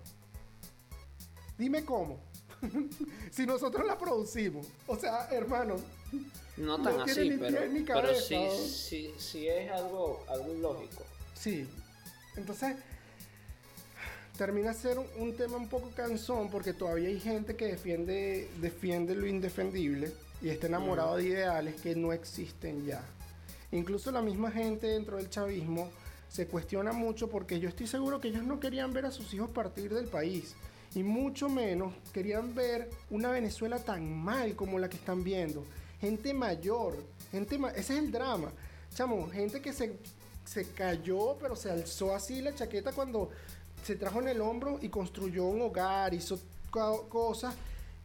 [1.57, 2.21] Dime cómo.
[3.31, 4.67] si nosotros la producimos.
[4.87, 5.77] O sea, hermano,
[6.59, 8.51] No No tan tiene así, ni pero, ni pero cabeza, sí, ¿no?
[8.51, 11.05] sí, sí es algo, algo ilógico.
[11.35, 11.67] sí.
[12.37, 12.77] Entonces,
[14.37, 19.17] termina ser un, un tema un poco cansón porque todavía hay gente que defiende, defiende
[19.17, 20.13] lo indefendible
[20.43, 23.03] y está enamorado de ideales que no existen ya.
[23.73, 25.91] Incluso la misma gente dentro del chavismo
[26.29, 29.51] se cuestiona mucho porque yo estoy seguro que ellos no querían ver a sus hijos
[29.51, 30.55] partir del país.
[30.95, 35.65] Y mucho menos querían ver una Venezuela tan mal como la que están viendo.
[36.01, 36.97] Gente mayor,
[37.31, 38.51] gente ma- ese es el drama.
[38.95, 39.99] Chamo, gente que se,
[40.47, 43.29] se cayó, pero se alzó así la chaqueta cuando
[43.85, 46.39] se trajo en el hombro y construyó un hogar, hizo
[46.71, 47.55] co- cosas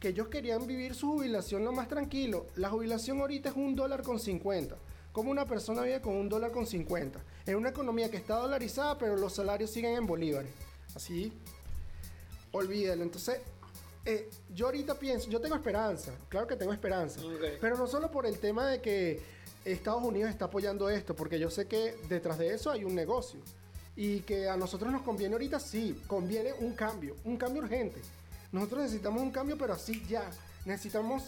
[0.04, 2.44] que ellos querían vivir su jubilación lo más tranquilo.
[2.56, 4.76] La jubilación ahorita es un dólar con 50.
[5.12, 7.18] Como una persona vive con un dólar con 50.
[7.46, 10.50] En una economía que está dolarizada, pero los salarios siguen en bolívares.
[10.94, 11.32] Así,
[12.52, 13.02] olvídalo.
[13.02, 13.38] Entonces,
[14.04, 17.20] eh, yo ahorita pienso, yo tengo esperanza, claro que tengo esperanza.
[17.58, 19.22] Pero no solo por el tema de que
[19.64, 23.40] Estados Unidos está apoyando esto, porque yo sé que detrás de eso hay un negocio.
[23.96, 28.02] Y que a nosotros nos conviene ahorita, sí, conviene un cambio, un cambio urgente.
[28.54, 30.30] Nosotros necesitamos un cambio, pero así ya.
[30.64, 31.24] Necesitamos,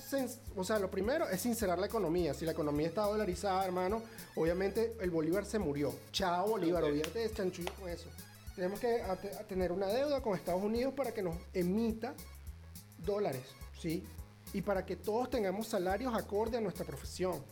[0.54, 2.32] o sea, lo primero es sincerar la economía.
[2.34, 4.00] Si la economía está dolarizada, hermano,
[4.36, 5.92] obviamente el Bolívar se murió.
[6.12, 8.08] Chao, Bolívar, olvídate de chanchullo con eso.
[8.54, 9.02] tenemos que
[9.48, 12.14] tener una deuda con Estados Unidos para que nos emita
[12.98, 13.42] dólares,
[13.76, 14.06] ¿sí?
[14.52, 17.42] Y para que todos tengamos salarios acorde a nuestra profesión.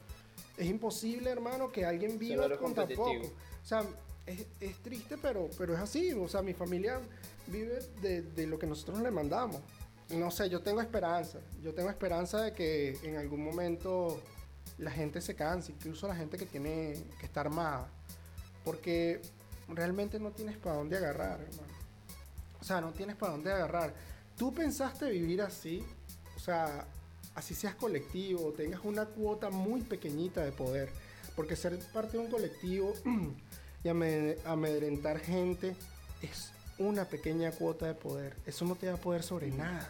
[0.57, 3.11] Es imposible, hermano, que alguien viva con tan poco.
[3.11, 3.83] O sea,
[4.27, 6.13] es, es triste, pero, pero es así.
[6.13, 7.01] O sea, mi familia
[7.47, 9.61] vive de, de lo que nosotros le mandamos.
[10.11, 11.39] No sé, yo tengo esperanza.
[11.63, 14.21] Yo tengo esperanza de que en algún momento
[14.79, 17.89] la gente se canse, incluso la gente que tiene que estar armada.
[18.65, 19.21] Porque
[19.69, 21.75] realmente no tienes para dónde agarrar, hermano.
[22.61, 23.95] O sea, no tienes para dónde agarrar.
[24.37, 25.85] Tú pensaste vivir así,
[26.37, 26.87] o sea,
[27.35, 30.91] así seas colectivo, tengas una cuota muy pequeñita de poder.
[31.37, 32.95] Porque ser parte de un colectivo
[33.85, 35.77] y ame- amedrentar gente
[36.23, 38.35] es una pequeña cuota de poder.
[38.47, 39.89] Eso no te da poder sobre nada.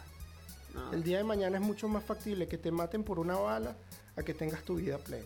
[0.73, 0.91] No.
[0.93, 3.75] El día de mañana es mucho más factible que te maten por una bala
[4.17, 5.25] a que tengas tu vida plena.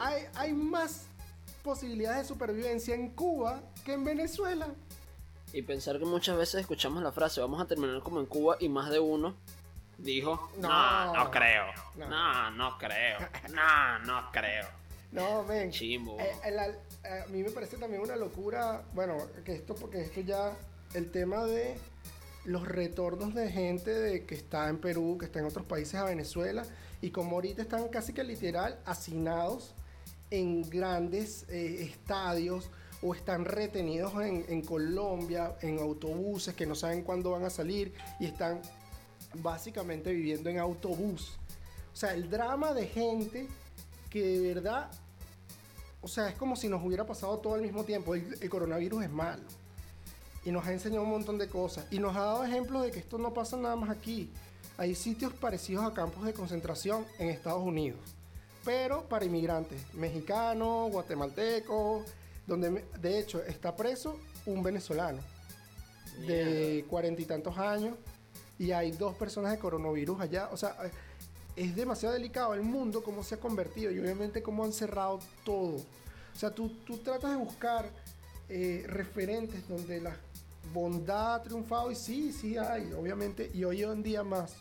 [0.00, 1.02] Hay, hay más
[1.62, 4.68] posibilidades de supervivencia en Cuba que en Venezuela.
[5.52, 8.68] Y pensar que muchas veces escuchamos la frase, vamos a terminar como en Cuba y
[8.68, 9.36] más de uno
[9.98, 10.68] dijo, No.
[10.68, 11.64] no, no creo,
[11.96, 13.18] no, no creo,
[13.54, 14.66] no, no creo.
[15.14, 15.70] No, ven.
[15.70, 16.18] Chimbo.
[16.18, 20.56] Eh, eh, a mí me parece también una locura, bueno, que esto, porque esto ya,
[20.92, 21.76] el tema de
[22.44, 26.04] los retornos de gente de que está en Perú, que está en otros países a
[26.04, 26.64] Venezuela,
[27.00, 29.74] y como ahorita están casi que literal hacinados
[30.30, 32.68] en grandes eh, estadios
[33.00, 37.94] o están retenidos en, en Colombia, en autobuses que no saben cuándo van a salir
[38.18, 38.60] y están
[39.34, 41.38] básicamente viviendo en autobús.
[41.92, 43.46] O sea, el drama de gente
[44.14, 44.92] que de verdad,
[46.04, 48.14] o sea, es como si nos hubiera pasado todo al mismo tiempo.
[48.14, 49.42] El, el coronavirus es malo.
[50.44, 51.86] Y nos ha enseñado un montón de cosas.
[51.90, 54.30] Y nos ha dado ejemplos de que esto no pasa nada más aquí.
[54.76, 58.00] Hay sitios parecidos a campos de concentración en Estados Unidos.
[58.66, 62.04] Pero para inmigrantes, mexicanos, guatemaltecos,
[62.46, 65.20] donde de hecho está preso un venezolano
[66.26, 67.96] de cuarenta y tantos años
[68.58, 70.48] y hay dos personas de coronavirus allá.
[70.52, 70.76] O sea,
[71.56, 75.76] es demasiado delicado el mundo, cómo se ha convertido y obviamente cómo han cerrado todo.
[75.76, 77.88] O sea, tú, tú tratas de buscar
[78.48, 80.16] eh, referentes donde la
[80.72, 84.54] bondad ha triunfado y sí, sí hay, obviamente, y hoy en día más.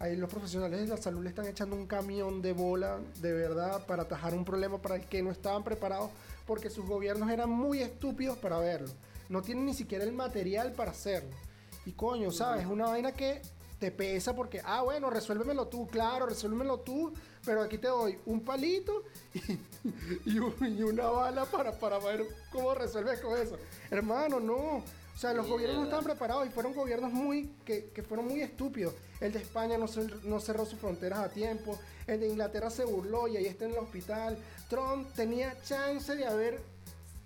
[0.00, 3.86] Ahí los profesionales de la salud le están echando un camión de bola de verdad
[3.86, 6.10] para atajar un problema para el que no estaban preparados
[6.46, 8.90] porque sus gobiernos eran muy estúpidos para verlo.
[9.28, 11.30] No tienen ni siquiera el material para hacerlo.
[11.86, 12.62] Y coño, ¿sabes?
[12.62, 13.40] Es una vaina que
[13.84, 17.12] te pesa porque, ah, bueno, resuélvemelo tú, claro, resuélvemelo tú,
[17.44, 19.02] pero aquí te doy un palito
[19.34, 19.40] y,
[20.30, 23.58] y un- y una bala para, para ver cómo resuelves con eso.
[23.90, 24.54] Hermano, no.
[25.14, 28.40] O sea, los gobiernos no estaban preparados y fueron gobiernos muy que, que fueron muy
[28.40, 28.94] estúpidos.
[29.20, 31.78] El de España no, cer- no cerró sus fronteras a tiempo.
[32.06, 34.38] El de Inglaterra se burló y ahí está en el hospital.
[34.70, 36.60] Trump tenía chance de haber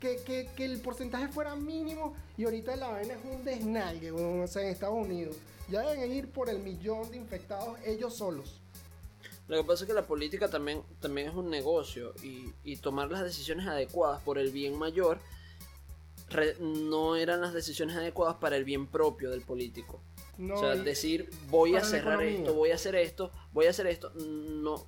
[0.00, 4.46] que, que- que el porcentaje fuera mínimo y ahorita la vaina es un desnalgue, o
[4.46, 5.36] sea, en Estados Unidos.
[5.68, 8.60] Ya deben ir por el millón de infectados ellos solos.
[9.48, 13.10] Lo que pasa es que la política también, también es un negocio y, y tomar
[13.10, 15.18] las decisiones adecuadas por el bien mayor
[16.30, 20.00] re- no eran las decisiones adecuadas para el bien propio del político.
[20.36, 23.86] No, o sea, decir voy a cerrar esto, voy a hacer esto, voy a hacer
[23.88, 24.86] esto, no.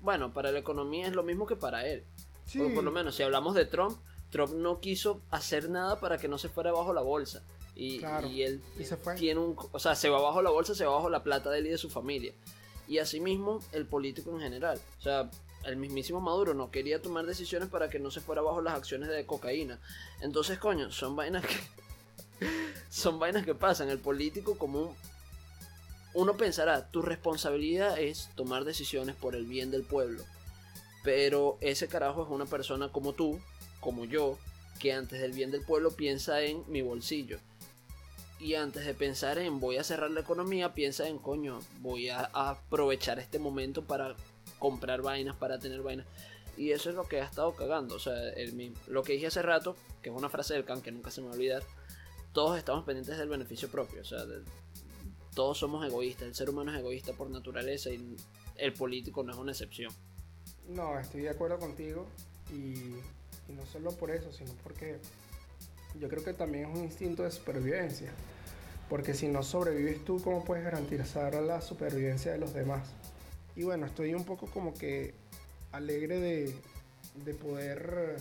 [0.00, 2.04] Bueno, para la economía es lo mismo que para él.
[2.46, 3.98] sí, por lo menos si hablamos de Trump,
[4.30, 7.42] Trump no quiso hacer nada para que no se fuera bajo la bolsa.
[7.76, 9.14] Y, Claro, y él y se fue.
[9.16, 9.56] tiene un...
[9.72, 11.70] O sea, se va bajo la bolsa, se va bajo la plata de él y
[11.70, 12.32] de su familia.
[12.86, 14.80] Y asimismo, el político en general.
[14.98, 15.30] O sea,
[15.64, 19.08] el mismísimo Maduro no quería tomar decisiones para que no se fuera bajo las acciones
[19.08, 19.80] de cocaína.
[20.20, 22.46] Entonces, coño, son vainas que...
[22.90, 23.88] son vainas que pasan.
[23.88, 24.94] El político común...
[26.12, 30.22] Uno pensará, tu responsabilidad es tomar decisiones por el bien del pueblo.
[31.02, 33.40] Pero ese carajo es una persona como tú,
[33.84, 34.38] como yo,
[34.80, 37.38] que antes del bien del pueblo piensa en mi bolsillo.
[38.40, 42.30] Y antes de pensar en voy a cerrar la economía, piensa en coño, voy a,
[42.32, 44.16] aprovechar este momento para
[44.58, 46.06] comprar vainas, para tener vainas.
[46.56, 47.94] Y eso es lo que ha estado cagando.
[47.94, 50.90] O sea, el lo que dije hace rato, que es una frase del Khan que
[50.90, 51.62] nunca se me va a olvidar,
[52.32, 54.00] todos estamos pendientes del beneficio propio.
[54.00, 54.24] O sea,
[55.34, 56.28] todos somos egoístas.
[56.28, 58.16] El ser humano es egoísta por naturaleza y
[58.56, 59.92] el político no es una excepción.
[60.68, 62.06] No, estoy de acuerdo contigo
[62.50, 62.96] y,
[63.48, 64.98] y no solo por eso, sino porque
[66.00, 68.10] yo creo que también es un instinto de supervivencia.
[68.88, 72.82] Porque si no sobrevives tú, ¿cómo puedes garantizar la supervivencia de los demás?
[73.56, 75.14] Y bueno, estoy un poco como que
[75.72, 76.54] alegre de,
[77.24, 78.16] de poder,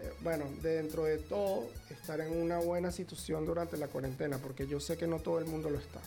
[0.00, 4.66] eh, bueno, de dentro de todo, estar en una buena situación durante la cuarentena, porque
[4.66, 6.00] yo sé que no todo el mundo lo está.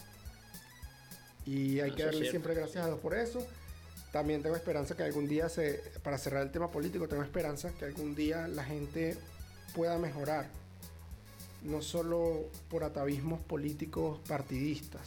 [1.46, 3.46] Y hay que darle siempre gracias a Dios por eso.
[4.12, 7.86] También tengo esperanza que algún día se, para cerrar el tema político, tengo esperanza que
[7.86, 9.18] algún día la gente
[9.76, 10.48] pueda mejorar.
[11.64, 15.02] no solo por atavismos políticos partidistas,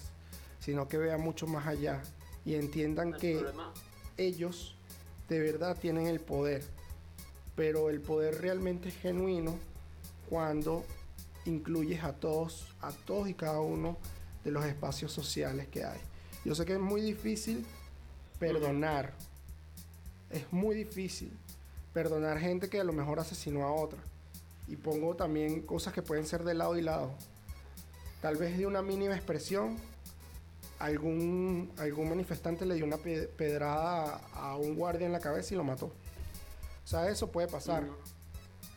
[0.58, 2.02] sino que vean mucho más allá
[2.44, 3.72] y entiendan que problema-
[4.18, 4.74] ellos
[5.28, 6.62] de verdad tienen el poder,
[7.56, 9.58] pero el poder realmente es genuino
[10.28, 10.84] cuando
[11.46, 13.96] incluyes a todos, a todos y cada uno
[14.44, 16.00] de los espacios sociales que hay.
[16.44, 17.64] Yo sé que es muy difícil
[18.40, 19.12] perdonar,
[20.30, 21.30] es muy difícil
[21.92, 24.00] perdonar gente que a lo mejor asesinó a otra.
[24.66, 27.12] Y pongo también cosas que pueden ser de lado y lado.
[28.22, 29.76] Tal vez de una mínima expresión,
[30.78, 35.54] algún, algún manifestante le dio una pe- pedrada a, a un guardia en la cabeza
[35.54, 35.86] y lo mató.
[35.86, 37.84] O sea, eso puede pasar.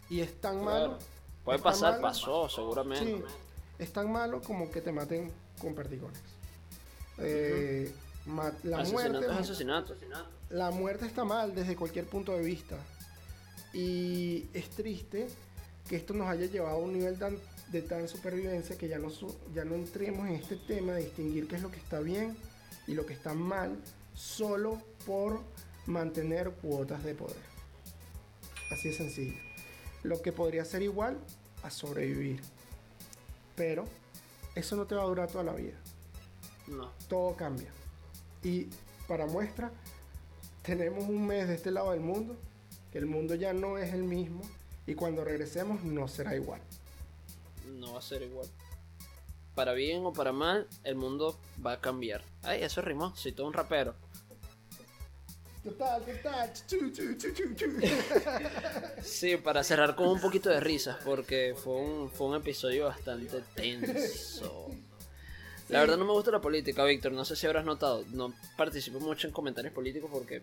[0.10, 0.66] Y es tan Claro.
[0.92, 1.00] malo.
[1.46, 3.06] Puede pasar, malo- pasó, seguramente.
[3.06, 3.24] Sí,
[3.80, 6.20] es tan malo como que te maten con perdigones.
[7.20, 7.94] Eh,
[8.26, 9.96] la, asesinato muerte, es asesinato.
[10.50, 12.78] la muerte está mal desde cualquier punto de vista.
[13.74, 15.28] Y es triste
[15.90, 17.38] que esto nos haya llevado a un nivel tan-
[17.72, 19.10] de tan supervivencia que ya no,
[19.54, 22.38] ya no entremos en este tema de distinguir qué es lo que está bien
[22.88, 23.76] y lo que está mal
[24.14, 25.42] solo por
[25.88, 27.36] mantener cuotas de poder.
[28.72, 29.38] Así de sencillo.
[30.04, 31.18] Lo que podría ser igual
[31.64, 32.42] a sobrevivir.
[33.56, 33.86] Pero
[34.56, 35.78] eso no te va a durar toda la vida
[36.68, 36.92] No.
[37.08, 37.72] todo cambia.
[38.44, 38.68] Y
[39.08, 39.72] para muestra,
[40.64, 42.38] tenemos un mes de este lado del mundo,
[42.92, 44.42] que el mundo ya no es el mismo,
[44.86, 46.62] y cuando regresemos no será igual.
[47.68, 48.48] no va a ser igual.
[49.56, 52.24] Para bien o para mal, el mundo va a cambiar.
[52.42, 53.96] Ay, eso rimó, citó un rapero.
[55.64, 56.52] Total, total.
[56.68, 57.68] chu, chu, chu.
[59.02, 63.42] Sí, para cerrar con un poquito de risas, porque fue un, fue un episodio bastante
[63.56, 64.70] tenso.
[65.70, 69.00] La verdad no me gusta la política, Víctor, no sé si habrás notado, no participo
[69.00, 70.42] mucho en comentarios políticos porque,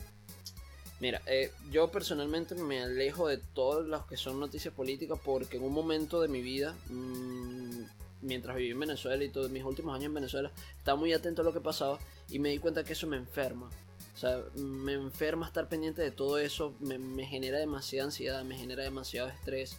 [0.98, 5.64] mira, eh, yo personalmente me alejo de todos los que son noticias políticas porque en
[5.64, 7.82] un momento de mi vida, mm,
[8.22, 11.44] mientras viví en Venezuela y todos mis últimos años en Venezuela, estaba muy atento a
[11.44, 11.98] lo que pasaba
[12.30, 13.68] y me di cuenta que eso me enferma.
[14.14, 18.56] O sea, me enferma estar pendiente de todo eso, me, me genera demasiada ansiedad, me
[18.56, 19.76] genera demasiado estrés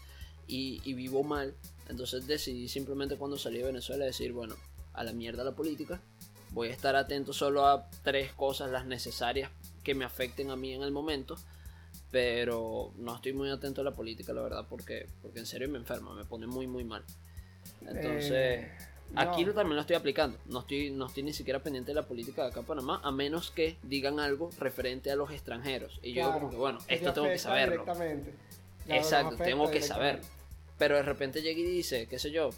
[0.47, 1.55] y, y vivo mal.
[1.89, 4.55] Entonces decidí simplemente cuando salí de Venezuela decir, bueno,
[4.93, 6.01] a la mierda la política,
[6.51, 9.49] voy a estar atento solo a tres cosas, las necesarias
[9.83, 11.35] que me afecten a mí en el momento,
[12.11, 15.77] pero no estoy muy atento a la política, la verdad, porque, porque en serio me
[15.77, 17.03] enferma, me pone muy, muy mal.
[17.81, 18.31] Entonces...
[18.31, 18.71] Eh,
[19.13, 19.49] Aquí no.
[19.49, 20.37] lo- también lo estoy aplicando.
[20.45, 23.11] No estoy, no estoy ni siquiera pendiente de la política de acá en Panamá, a
[23.11, 25.99] menos que digan algo referente a los extranjeros.
[26.01, 27.85] Y yo como que, bueno, esto tengo que saberlo.
[28.87, 30.23] Exacto, tengo que saberlo.
[30.77, 32.51] Pero de repente llega y dice, qué sé yo,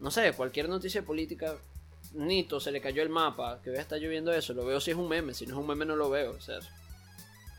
[0.00, 1.56] no sé, cualquier noticia política,
[2.14, 4.92] Nito, se le cayó el mapa, que voy a estar lloviendo eso, lo veo si
[4.92, 6.58] es un meme, si no es un meme no lo veo, o sea,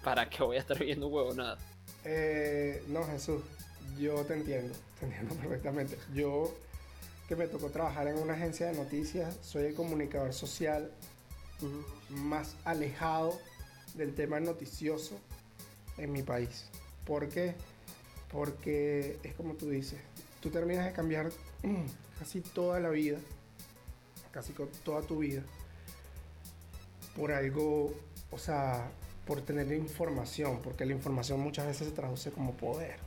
[0.03, 1.33] ¿para qué voy a estar viendo huevo?
[1.33, 1.57] Nada.
[2.03, 3.41] Eh, no, Jesús,
[3.99, 5.97] yo te entiendo, te entiendo perfectamente.
[6.13, 6.53] Yo,
[7.27, 10.91] que me tocó trabajar en una agencia de noticias, soy el comunicador social
[12.09, 13.37] más alejado
[13.95, 15.19] del tema noticioso
[15.97, 16.69] en mi país.
[17.05, 17.53] ¿Por qué?
[18.31, 19.99] Porque es como tú dices,
[20.41, 21.31] tú terminas de cambiar
[22.19, 23.17] casi toda la vida,
[24.31, 24.53] casi
[24.83, 25.41] toda tu vida,
[27.15, 27.93] por algo,
[28.31, 28.91] o sea,
[29.25, 32.97] por tener información, porque la información muchas veces se traduce como poder.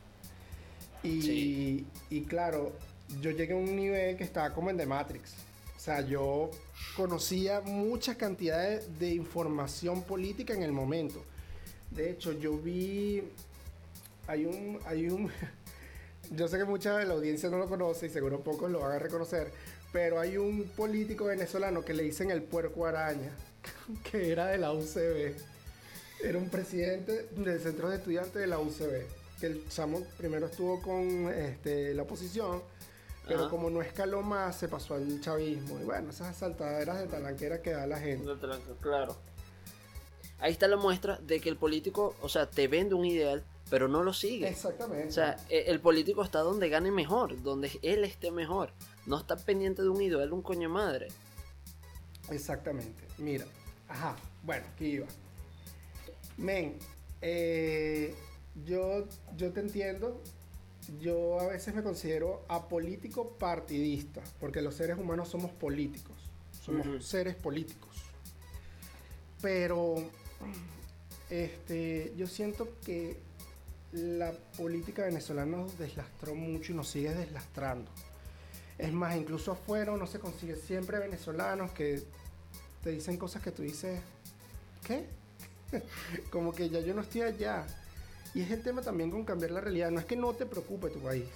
[1.03, 1.87] Y, Sí.
[2.11, 2.73] y claro,
[3.21, 5.35] yo llegué a un nivel que estaba como en The Matrix.
[5.77, 6.51] O sea, yo
[6.97, 11.25] conocía muchas cantidades de información política en el momento.
[11.91, 13.25] De hecho, yo vi.
[14.29, 14.79] Hay un.
[14.87, 15.29] Hay un.
[16.35, 18.93] Yo sé que mucha de la audiencia no lo conoce y seguro pocos lo van
[18.93, 19.51] a reconocer.
[19.93, 23.31] Pero hay un político venezolano que le dicen el puerco araña,
[24.11, 25.37] que era de la UCB.
[26.23, 29.07] Era un presidente del centro de estudiantes de la UCB.
[29.41, 32.63] Que el chamo primero estuvo con este, la oposición,
[33.27, 33.51] pero Ajá.
[33.51, 35.79] como no escaló más, se pasó al chavismo.
[35.81, 38.31] Y bueno, esas asaltaderas de talanquera que da la gente.
[38.81, 39.17] Claro.
[40.39, 43.89] Ahí está la muestra de que el político, o sea, te vende un ideal, pero
[43.89, 44.47] no lo sigue.
[44.49, 45.09] Exactamente.
[45.09, 48.75] O sea, e- el político está donde gane mejor, donde él esté mejor.
[49.07, 51.09] No está pendiente de un ideal, de un coño madre.
[52.29, 53.03] Exactamente.
[53.17, 53.47] Mira.
[53.89, 54.15] Ajá.
[54.43, 55.07] Bueno, aquí iba.
[56.37, 56.77] Men,
[57.23, 58.15] eh,
[58.67, 59.09] yo,
[59.39, 60.21] yo te entiendo.
[61.01, 66.17] Yo a veces me considero apolítico partidista, porque los seres humanos somos políticos.
[66.63, 68.03] Somos seres políticos.
[69.41, 69.95] Pero
[71.31, 73.32] este, yo siento que
[73.93, 77.91] la política venezolana nos deslastró mucho y nos sigue deslastrando.
[78.79, 82.03] Es más, incluso afuera uno se consigue siempre venezolanos que
[82.83, 84.01] te dicen cosas que tú dices,
[84.87, 85.07] ¿qué?
[86.31, 87.67] Como que ya yo no estoy allá.
[88.35, 89.91] Y es el tema también con cambiar la realidad.
[89.91, 91.27] No es que no te preocupe tu país,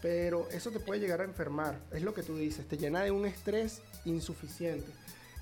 [0.00, 1.78] pero eso te puede llegar a enfermar.
[1.92, 4.90] Es lo que tú dices, te llena de un estrés insuficiente.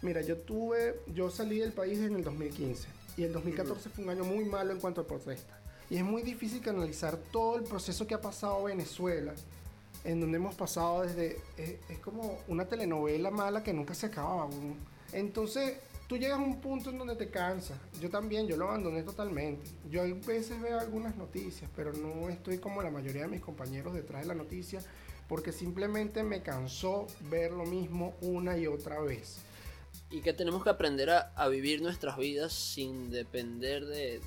[0.02, 4.10] Mira, yo tuve, yo salí del país en el 2015 y el 2014 fue un
[4.10, 5.57] año muy malo en cuanto a protesta.
[5.90, 9.34] Y es muy difícil canalizar todo el proceso que ha pasado Venezuela,
[10.04, 14.46] en donde hemos pasado desde, es, es como una telenovela mala que nunca se acaba.
[14.46, 14.76] weón.
[15.12, 17.78] Entonces, tú llegas a un punto en donde te cansas.
[18.00, 19.70] Yo también, yo lo abandoné totalmente.
[19.90, 23.94] Yo a veces veo algunas noticias, pero no estoy como la mayoría de mis compañeros
[23.94, 24.80] detrás de la noticia,
[25.26, 29.38] porque simplemente me cansó ver lo mismo una y otra vez.
[30.10, 34.20] Y que tenemos que aprender a, a vivir nuestras vidas sin depender de,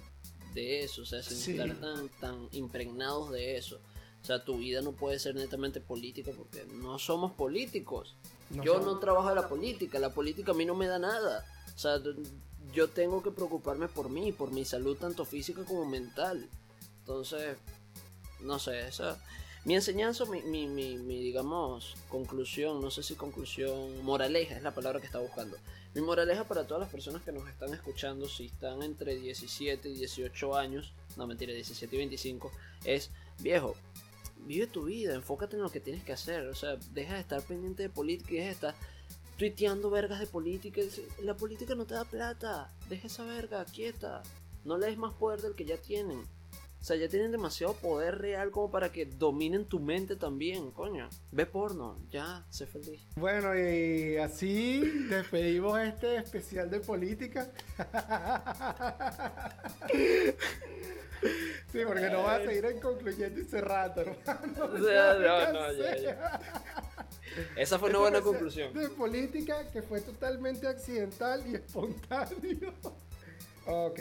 [0.54, 1.52] de eso, o sea, sin Sí.
[1.52, 3.80] estar tan, tan impregnados de eso.
[4.22, 8.16] O sea, tu vida no puede ser netamente política porque no somos políticos.
[8.52, 11.45] No yo no trabajo en la política, la política a mí no me da nada.
[11.76, 11.99] O sea,
[12.74, 16.47] yo tengo que preocuparme por mí, por mi salud tanto física como mental.
[16.99, 17.58] Entonces,
[18.41, 19.18] no sé, esa...
[19.64, 24.74] Mi enseñanza, mi, mi, mi, mi, digamos, conclusión, no sé si conclusión, moraleja es la
[24.74, 25.56] palabra que estaba buscando.
[25.93, 29.93] Mi moraleja para todas las personas que nos están escuchando, si están entre 17 y
[29.95, 32.49] 18 años, no mentira, 17 y 25,
[32.85, 33.75] es, viejo,
[34.45, 37.41] vive tu vida, enfócate en lo que tienes que hacer, o sea, deja de estar
[37.43, 38.75] pendiente de política y deja de estar
[39.37, 40.81] tuiteando vergas de política.
[41.23, 44.23] La política no te da plata, deja esa verga, quieta,
[44.63, 46.23] no le des más poder del que ya tienen.
[46.82, 51.09] O sea, ya tienen demasiado poder real como para que dominen tu mente también, coño.
[51.32, 53.05] Ve porno, ya, sé feliz.
[53.15, 57.51] Bueno, y así despedimos este especial de política.
[61.71, 64.65] Sí, porque no va a seguir en concluyente ese rato, hermano.
[64.73, 66.41] O sea, no, no, ya, ya.
[67.55, 68.73] Esa fue una Este buena conclusión.
[68.73, 72.73] De política que fue totalmente accidental y espontáneo.
[73.67, 73.99] ok.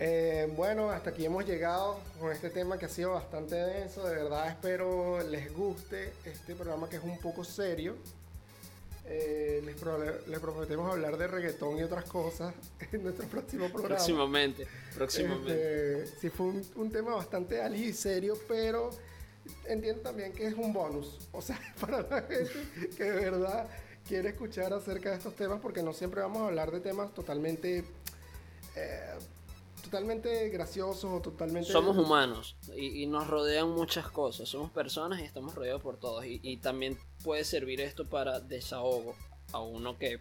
[0.00, 4.06] Eh, bueno, hasta aquí hemos llegado con este tema que ha sido bastante denso.
[4.06, 7.96] De verdad espero les guste este programa que es un poco serio.
[9.10, 12.54] Eh, les, pro- les prometemos hablar de reggaetón y otras cosas
[12.92, 13.96] en nuestro próximo programa.
[13.96, 16.02] Próximamente, próximamente.
[16.04, 18.90] Este, sí, fue un, un tema bastante ali y serio, pero
[19.66, 21.26] entiendo también que es un bonus.
[21.32, 22.52] O sea, para la gente
[22.96, 23.66] que de verdad
[24.06, 27.84] quiere escuchar acerca de estos temas, porque no siempre vamos a hablar de temas totalmente.
[28.76, 29.14] eh,
[29.82, 31.70] totalmente graciosos totalmente.
[31.70, 34.48] Somos humanos y, y nos rodean muchas cosas.
[34.48, 36.24] Somos personas y estamos rodeados por todos.
[36.24, 39.14] Y, y también puede servir esto para desahogo
[39.52, 40.18] a uno que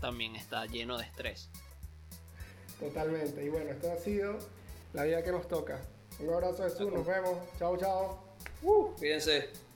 [0.00, 1.50] también está lleno de estrés.
[2.78, 3.44] Totalmente.
[3.44, 4.38] Y bueno, esto ha sido
[4.92, 5.80] la vida que nos toca.
[6.20, 6.92] Un abrazo, Jesús.
[6.92, 7.38] Nos vemos.
[7.58, 8.24] Chao, chao.
[8.98, 9.67] Cuídense.